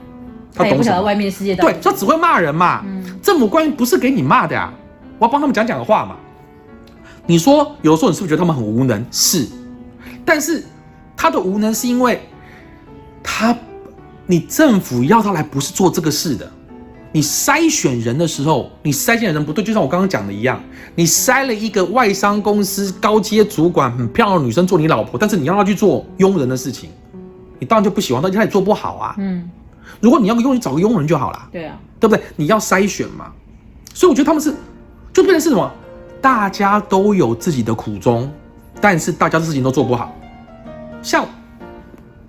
[0.54, 1.02] 他懂什么？
[1.02, 2.84] 外面世界对，他只会骂人嘛。
[3.22, 4.72] 政府官员不是给你骂的呀，
[5.20, 6.16] 我要帮他们讲讲话嘛。
[7.26, 9.04] 你说有的时候你是不是觉得他们很无能？
[9.12, 9.48] 是，
[10.24, 10.64] 但是
[11.18, 12.22] 他的无能是因为
[13.24, 13.54] 他，
[14.28, 16.50] 你政府要他来不是做这个事的。
[17.16, 20.62] 你筛选人的时候，你筛选的人不对，就像我刚刚讲的一样，
[20.96, 26.90] 你筛了一个外商公司高阶主管很漂亮的女生做你老婆，但是你让她去做佣人的事情，
[27.58, 29.16] 你当然就不喜欢，而且她也做不好啊。
[29.18, 29.50] 嗯，
[30.02, 31.48] 如果你要个佣人，找个佣人就好了。
[31.54, 32.22] 对啊，对不对？
[32.36, 33.32] 你要筛选嘛，
[33.94, 34.54] 所以我觉得他们是
[35.14, 35.72] 就变成是什么？
[36.20, 38.30] 大家都有自己的苦衷，
[38.82, 40.14] 但是大家的事情都做不好。
[41.02, 41.26] 像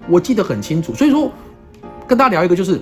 [0.07, 1.28] 我记得很清楚，所以说
[2.07, 2.80] 跟大家聊一个就是。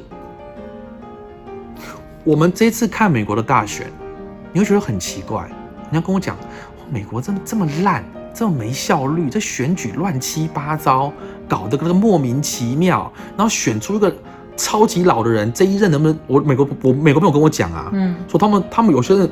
[2.25, 3.87] 我们这次看美国的大选，
[4.51, 5.47] 你会觉得很奇怪。
[5.91, 6.35] 你要跟我讲，
[6.91, 8.03] 美国真的这么烂，
[8.33, 11.13] 这么没效率，这选举乱七八糟，
[11.47, 14.11] 搞得那个莫名其妙，然后选出一个
[14.57, 16.19] 超级老的人，这一任能不能？
[16.27, 19.31] 我美国我美国朋友跟我讲啊，嗯，说他们他们有些人，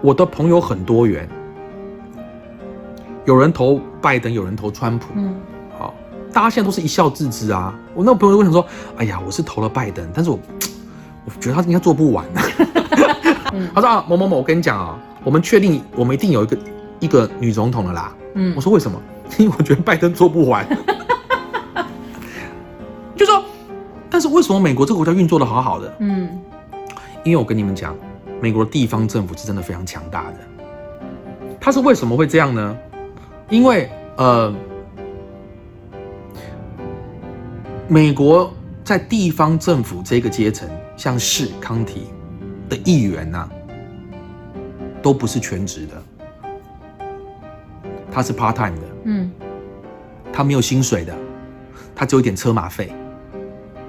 [0.00, 1.28] 我的朋友很多元，
[3.26, 5.36] 有人投拜登，有人投川普，嗯，
[5.78, 5.92] 好，
[6.32, 7.78] 大家现在都是一笑置之啊。
[7.94, 8.66] 我那个朋友为什么说，
[8.96, 10.38] 哎呀，我是投了拜登，但是我。
[11.24, 12.24] 我觉得他应该做不完。
[13.74, 16.58] 他说啊，某某某，我跟你讲啊，我们确定我们一定有一个
[17.00, 18.12] 一个女总统了啦。
[18.34, 19.00] 嗯，我说为什么？
[19.38, 20.66] 因为我觉得拜登做不完。
[23.14, 23.44] 就说，
[24.10, 25.94] 但是为什么美国这个国家运作的好好的？
[26.00, 26.28] 嗯，
[27.24, 27.94] 因为我跟你们讲，
[28.40, 30.38] 美国的地方政府是真的非常强大的。
[31.60, 32.76] 他是为什么会这样呢？
[33.48, 34.52] 因为呃，
[37.86, 38.52] 美国
[38.82, 40.68] 在地方政府这个阶层。
[41.02, 42.02] 像市康体
[42.68, 43.48] 的议员呐，
[45.02, 46.00] 都不是全职的，
[48.08, 49.28] 他是 part time 的，嗯，
[50.32, 51.12] 他没有薪水的，
[51.92, 52.92] 他只有一点车马费，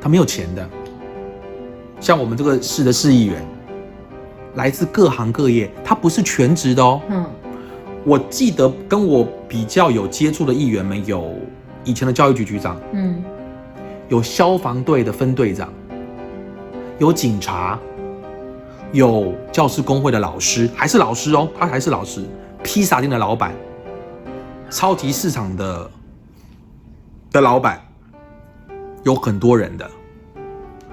[0.02, 0.68] 他没有钱的。
[2.00, 3.46] 像我们这个市的市议员，
[4.56, 7.00] 来自各行各业，他不是全职的哦。
[7.10, 7.24] 嗯，
[8.06, 11.32] 我记得跟我比较有接触的议员们，有
[11.84, 13.24] 以前的教育局局长，嗯，
[14.10, 15.72] 有消防队的分队长。
[17.04, 17.78] 有警察，
[18.94, 22.26] 有教师工会的老师，还是老师哦，他还是老师。
[22.64, 23.52] 披萨店的老板，
[24.70, 25.92] 超级市场的
[27.30, 27.82] 的老板，
[29.04, 29.86] 有很多人的，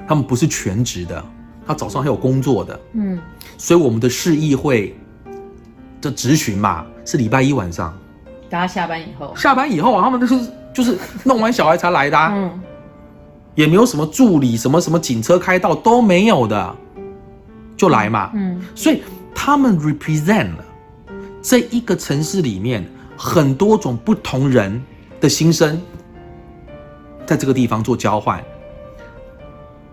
[0.09, 1.25] 他们不是全职的，
[1.65, 2.81] 他早上还有工作的。
[2.95, 3.21] 嗯，
[3.57, 4.99] 所以我们的市议会
[6.01, 7.97] 的执询嘛，是礼拜一晚上，
[8.49, 10.35] 大家下班以后，下班以后啊，他们都是
[10.75, 12.19] 就是弄完小孩才来的。
[12.19, 12.61] 嗯。
[13.55, 16.77] 也没有什么助理，什么什么警车开道都没有的，
[17.77, 18.31] 就来嘛。
[18.35, 19.03] 嗯，所以
[19.35, 20.65] 他们 represent 了
[21.43, 22.87] 这一个城市里面
[23.17, 24.83] 很多种不同人
[25.21, 25.81] 的心声，
[27.27, 28.43] 在这个地方做交换。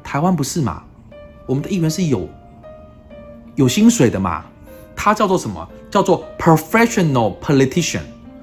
[0.04, 0.84] 台湾不是嘛？
[1.46, 2.30] 我们的议员是有
[3.56, 4.46] 有薪水的嘛？
[4.96, 5.68] 他叫做什么？
[5.90, 8.02] 叫做 professional politician，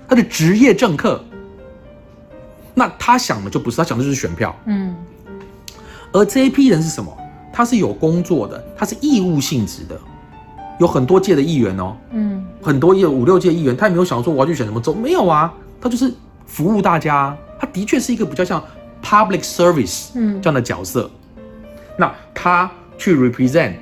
[0.08, 1.22] 他的职业政客。
[2.74, 4.54] 那他想的就不是，他想的就是选票。
[4.66, 4.94] 嗯，
[6.12, 7.16] 而这一批人是什么？
[7.52, 9.96] 他是有工作的，他是义务性质的，
[10.80, 11.96] 有很多届的议员哦。
[12.10, 16.12] 嗯，很多届五六届议员，他也没有想说我要去选什么州，没有啊，他就是
[16.46, 17.36] 服务大家。
[17.60, 18.62] 他的确是一个比较像
[19.02, 21.08] public service 这样的角色。
[21.96, 22.68] 那他
[22.98, 23.74] 去 represent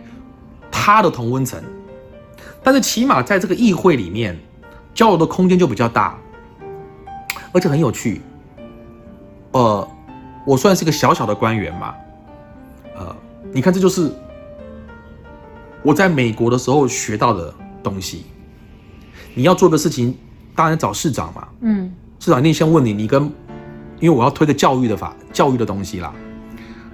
[0.71, 1.59] 他的同温层，
[2.63, 4.39] 但是起码在这个议会里面，
[4.93, 6.19] 交流的空间就比较大，
[7.53, 8.21] 而且很有趣。
[9.53, 9.89] 呃，
[10.47, 11.95] 我算是个小小的官员嘛，
[12.97, 13.15] 呃，
[13.53, 14.11] 你看这就是
[15.83, 18.25] 我在美国的时候学到的东西。
[19.35, 20.15] 你要做的事情，
[20.55, 23.23] 当然找市长嘛，嗯，市长一定先问你，你跟，
[23.99, 26.13] 因为我要推个教育的法，教育的东西啦。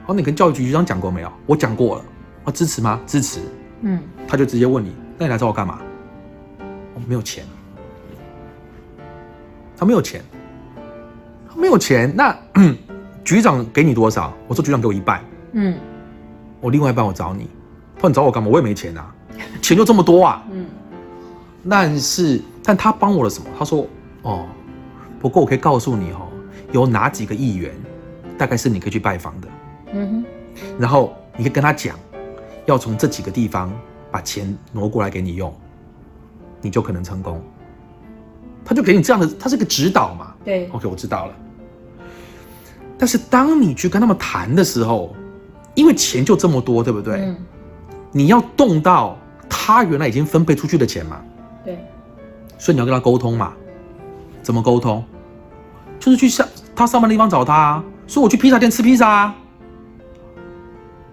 [0.07, 1.33] 哦，你跟教育局局长讲过没有？
[1.47, 2.05] 我讲过了，
[2.45, 3.01] 啊支持吗？
[3.07, 3.41] 支持，
[3.81, 5.81] 嗯，他就直接问你，那你来找我干嘛？
[6.95, 7.45] 我没有钱，
[9.77, 10.23] 他没有钱。
[11.59, 12.37] 没有钱，那
[13.25, 14.33] 局长给你多少？
[14.47, 15.21] 我说局长给我一半，
[15.53, 15.77] 嗯，
[16.61, 17.49] 我另外一半我找你。
[17.97, 18.49] 他说你找我干嘛？
[18.49, 19.13] 我也没钱啊，
[19.61, 20.67] 钱就这么多啊，嗯。
[21.69, 23.51] 但是，但他帮我了什么？
[23.59, 23.87] 他说，
[24.23, 24.47] 哦，
[25.19, 26.29] 不过我可以告诉你哦，
[26.71, 27.75] 有哪几个议员，
[28.39, 29.49] 大概是你可以去拜访的，
[29.93, 30.25] 嗯哼。
[30.79, 31.99] 然后你可以跟他讲，
[32.67, 33.71] 要从这几个地方
[34.11, 35.53] 把钱挪过来给你用，
[36.63, 37.43] 你就可能成功。
[38.65, 41.35] 他就给你这样的，他是个指导嘛，对，OK，我知道了。
[42.99, 45.15] 但是当你去跟他们谈的时候，
[45.75, 47.21] 因为钱就这么多，对不对？
[47.21, 47.37] 嗯。
[48.11, 49.17] 你要动到
[49.49, 51.21] 他原来已经分配出去的钱嘛？
[51.65, 51.79] 对。
[52.59, 53.53] 所以你要跟他沟通嘛，
[54.43, 55.05] 怎么沟通？
[56.01, 59.35] 就是去上他上班的地方找他，说我去披萨店吃披萨啊。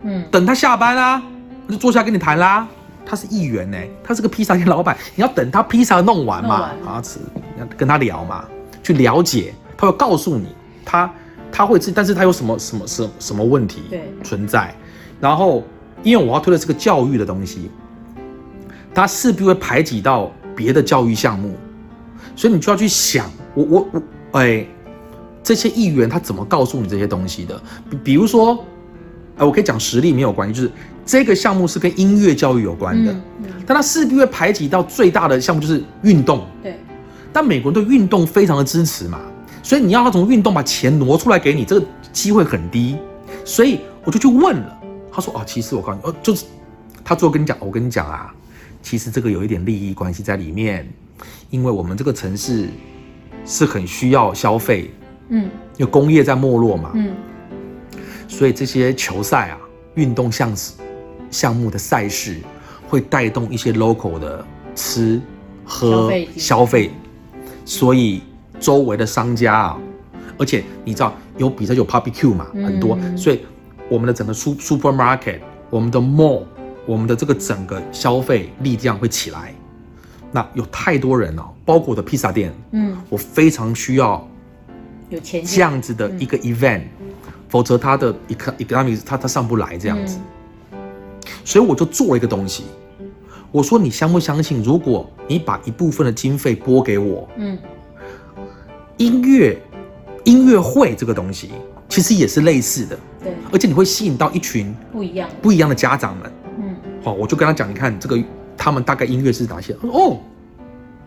[0.02, 1.22] 嗯，等他下班啊，
[1.70, 2.68] 就坐下跟你谈啦。
[3.06, 7.20] 他是议员呢，他是个披萨店老板，你要等他披萨弄完嘛，啊吃，
[7.60, 8.46] 要跟他聊嘛，
[8.82, 10.48] 去了解，他会告诉你，
[10.84, 11.12] 他
[11.56, 13.84] 他会自，但是他有什么什么什什么问题
[14.26, 14.76] 存在，
[15.22, 15.64] 然后
[16.04, 17.72] 因为我要推的是个教育的东西，
[18.94, 21.56] 他势必会排挤到别的教育项目，
[22.36, 24.02] 所以你就要去想，我我我，
[24.42, 24.68] 哎，
[25.42, 27.62] 这些议员他怎么告诉你这些东西的？
[27.90, 28.62] 比比如说。
[29.38, 30.72] 哎，我可以讲实例没有关系，就是
[31.06, 33.14] 这个项目是跟音乐教育有关的，
[33.68, 36.46] 但它势必会排挤到最大的项目就是运动。
[36.64, 36.80] 对，
[37.34, 39.20] 但美国人对运动非常的支持嘛，
[39.66, 42.96] 所以你要他从运动把钱挪出来给你，这个机会很低。
[43.44, 44.80] 所以我就去问了，
[45.12, 46.46] 他说：“哦，其实我告诉你，哦，就是
[47.04, 48.32] 他最后跟你讲，我跟你讲啊，
[48.84, 50.88] 其实这个有一点利益关系在里面，
[51.50, 52.70] 因为我们这个城市
[53.44, 54.92] 是很需要消费，
[55.30, 57.12] 嗯，因为工业在没落嘛，嗯。”
[58.30, 59.58] 所以这些球赛啊，
[59.96, 60.56] 运动项
[61.32, 62.38] 项目的赛事
[62.88, 64.46] 会带动一些 local 的
[64.76, 65.20] 吃
[65.64, 66.92] 喝消费，
[67.66, 68.22] 所以
[68.66, 69.78] 周围的商家啊，
[70.40, 73.42] 而且你知道有比赛有 barbecue 嘛，很多，所以
[73.88, 75.40] 我们的整个 supermarket，
[75.70, 76.42] 我们的 mall，
[76.88, 79.54] 我们的这个整个消费力量会起来。
[80.32, 84.28] 那有太多人哦，包括我的披萨店，嗯，我非常需要
[85.10, 86.82] 有钱这样子的一个 event。
[87.48, 88.14] 否则他的
[88.60, 90.18] economy 他他上不来这样子，
[91.46, 92.64] 所以我就做了一个东西。
[93.52, 94.62] 我说你相不相信？
[94.62, 97.58] 如果你把一部分的经费拨给我，嗯，
[98.98, 99.62] 音乐
[100.24, 101.52] 音乐会这个东西
[101.90, 105.30] 其实也是类似的，对，而且你会吸引到一群不一样。
[105.42, 108.18] 不一样的家长们，嗯，好，我就跟他讲，你看这个
[108.58, 109.74] 他们大概音乐是哪些？
[109.74, 110.18] 他说哦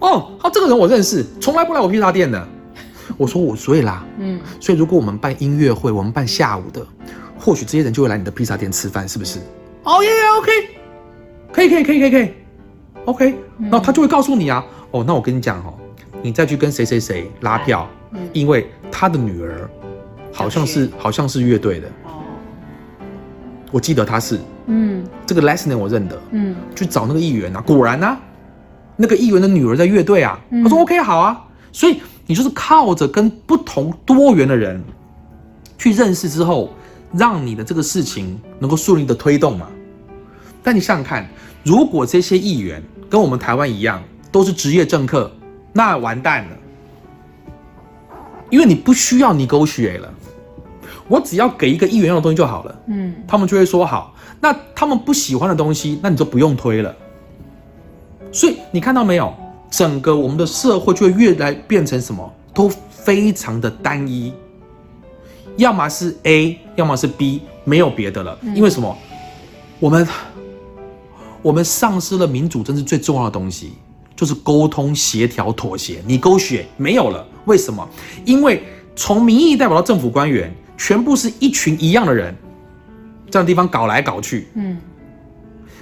[0.01, 2.49] 哦，他这个人我认识，从来不来我披萨店的。
[3.17, 6.87] 我说我所以啦，嗯，所以如果我们办音乐会，我们办下午的，
[7.39, 9.39] 或许这些人就会来你的披萨店吃饭，是不是？
[9.83, 10.53] 哦耶，OK，
[11.51, 12.31] 可以可以可以可以可以
[13.07, 15.73] ，OK，那他就会告诉你啊，哦，那我跟你讲哦，
[16.23, 17.89] 你再去跟谁谁谁拉票，
[18.33, 19.69] 因为他的女儿
[20.33, 22.23] 好像是好像是乐队的，哦，
[23.71, 28.17] 我记得他是，嗯，这个 Leslie 我认得，嗯，去找那个议员啊，果然呢，
[28.97, 32.01] 那个议员的女儿在乐队啊，他说 OK 好啊，所以。
[32.31, 34.79] 你就是靠着跟不同多元的人
[35.79, 36.75] 去认识之后，
[37.15, 39.67] 让你的这个事情能够顺利的推动嘛？
[40.63, 41.27] 但你想想看，
[41.65, 45.33] 如果这些议员跟我们台湾一样都是职业政客，
[45.73, 46.57] 那完蛋了，
[48.51, 50.13] 因为你不需要你勾血了，
[51.07, 54.15] 我只要给一个一元用的东西就好了，嗯，他们就会说好。
[54.41, 56.95] 那他们不喜欢的东西，那你就不用推了。
[58.31, 59.35] 所以你看到没有？
[59.71, 64.33] 整个我们的社会就会越来变成什么，都非常的单一，
[65.59, 68.39] 要么是 A，要么是 B，没有别的了。
[68.55, 68.97] 因为什么？
[69.79, 70.09] 我们
[71.43, 73.75] 我们丧失了民主，真是最重要的东西，
[74.19, 76.03] 就是沟通、协调、妥协。
[76.05, 77.89] 你勾选没有了，为什么？
[78.25, 78.65] 因为
[78.97, 82.35] 从民意代表到政府官员，全部是一群一样的人，
[83.31, 84.77] 这样的地方搞来搞去，嗯。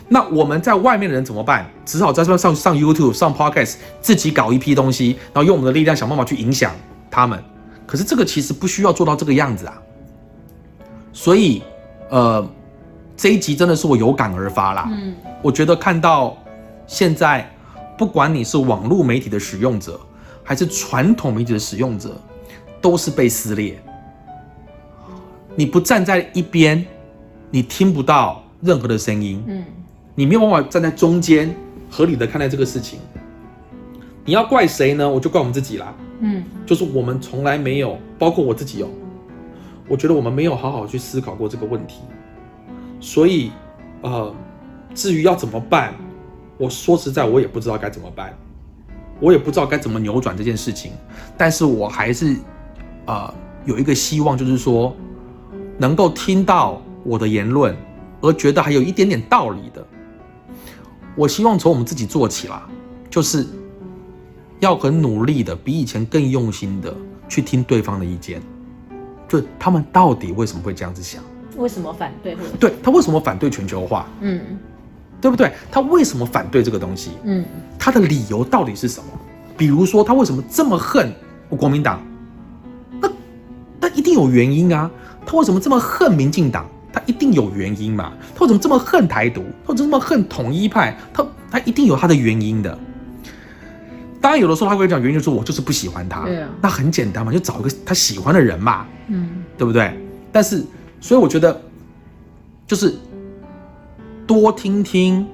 [0.09, 1.67] 那我们在外面的人怎么办？
[1.87, 6.73] 只好在这边上上 YouTube、上 Podcast，自己搞一批东西，然后用我们的力量想办法去影响
[7.11, 7.43] 他们。
[7.87, 9.81] 可是这个其实不需要做到这个样子啊。
[11.13, 11.63] 所以，
[12.11, 12.47] 呃，
[13.17, 14.87] 这一集真的是我有感而发啦。
[14.93, 16.37] 嗯，我觉得看到
[16.87, 17.51] 现在，
[17.97, 20.01] 不管你是网络媒体的使用者，
[20.43, 22.21] 还是传统媒体的使用者，
[22.81, 23.79] 都是被撕裂。
[25.55, 26.85] 你不站在一边，
[27.51, 29.43] 你听不到任何的声音。
[29.47, 29.65] 嗯。
[30.15, 31.55] 你没有办法站在中间，
[31.91, 32.99] 合理的看待这个事情。
[34.25, 35.09] 你要怪谁呢？
[35.09, 35.95] 我就怪我们自己啦。
[36.21, 38.89] 嗯，就是我们从来没有，包括我自己哦。
[39.87, 42.01] 我觉得我们没有好好去思考过这个问题。
[42.99, 43.53] 所以，
[44.01, 44.35] 呃，
[44.95, 45.95] 至于要怎么办，
[46.59, 48.37] 我说实在，我也不知道该怎么办。
[49.19, 50.93] 我也不知道该怎么扭转这件事情。
[51.37, 52.37] 但是我还是，
[53.07, 53.33] 呃，
[53.65, 54.95] 有一个希望，就是说，
[55.79, 57.75] 能够听到我的言论，
[58.21, 59.87] 而觉得还有一点点道理的。
[61.15, 62.69] 我希望从我们自己做起啦，
[63.09, 63.47] 就是
[64.61, 66.95] 要很努力的，比以前更用心的
[67.27, 68.43] 去听对方的意见，
[69.27, 71.23] 就他们到底为什么会这样子想？
[71.57, 72.37] 为什么反对？
[72.61, 74.07] 对他为什么反对全球化？
[74.21, 74.43] 嗯，
[75.21, 75.53] 对不对？
[75.71, 77.13] 他为什么反对这个东西？
[77.25, 77.45] 嗯，
[77.79, 79.07] 他的理由到底是什么？
[79.57, 81.13] 比如说他为什么这么恨
[81.49, 82.01] 国民党？
[83.01, 83.11] 那
[83.81, 84.91] 那一定有原因啊！
[85.25, 86.67] 他为什么这么恨民进党？
[86.93, 88.13] 他一定有原因嘛？
[88.35, 89.43] 他为什么这么恨台独？
[89.67, 90.97] 他为什么这么恨统一派？
[91.13, 92.79] 他他一定有他的原因的。
[94.21, 96.25] 当然有的时候他会讲原因，就是我就是不喜欢他。
[96.25, 98.87] 对啊，那很简单嘛，就找一个他喜欢的人嘛。
[99.09, 99.99] 嗯，对不对？
[100.33, 100.65] 但是，
[101.01, 101.61] 所以我觉得，
[102.67, 102.95] 就是
[104.27, 105.27] 多听听，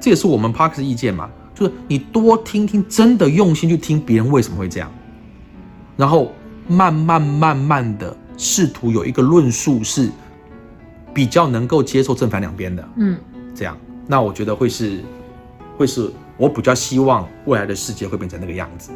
[0.00, 1.30] 这也是我们 Park 的意见嘛。
[1.54, 4.90] 就是你多听听，真的用心去听别人为什么会这样，
[5.96, 6.32] 然后
[6.66, 10.10] 慢慢慢慢的试图有一个论述是
[11.12, 12.88] 比较能够接受正反两边的。
[12.96, 13.18] 嗯，
[13.54, 13.76] 这样，
[14.06, 15.04] 那我觉得会是，
[15.76, 18.90] 会是我比较希望未来的世界会变成那个样子。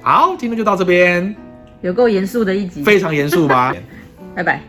[0.00, 1.36] 好，今天就到这边。
[1.82, 3.74] 有够严肃的一集，非常严肃吧？
[4.34, 4.62] 拜拜。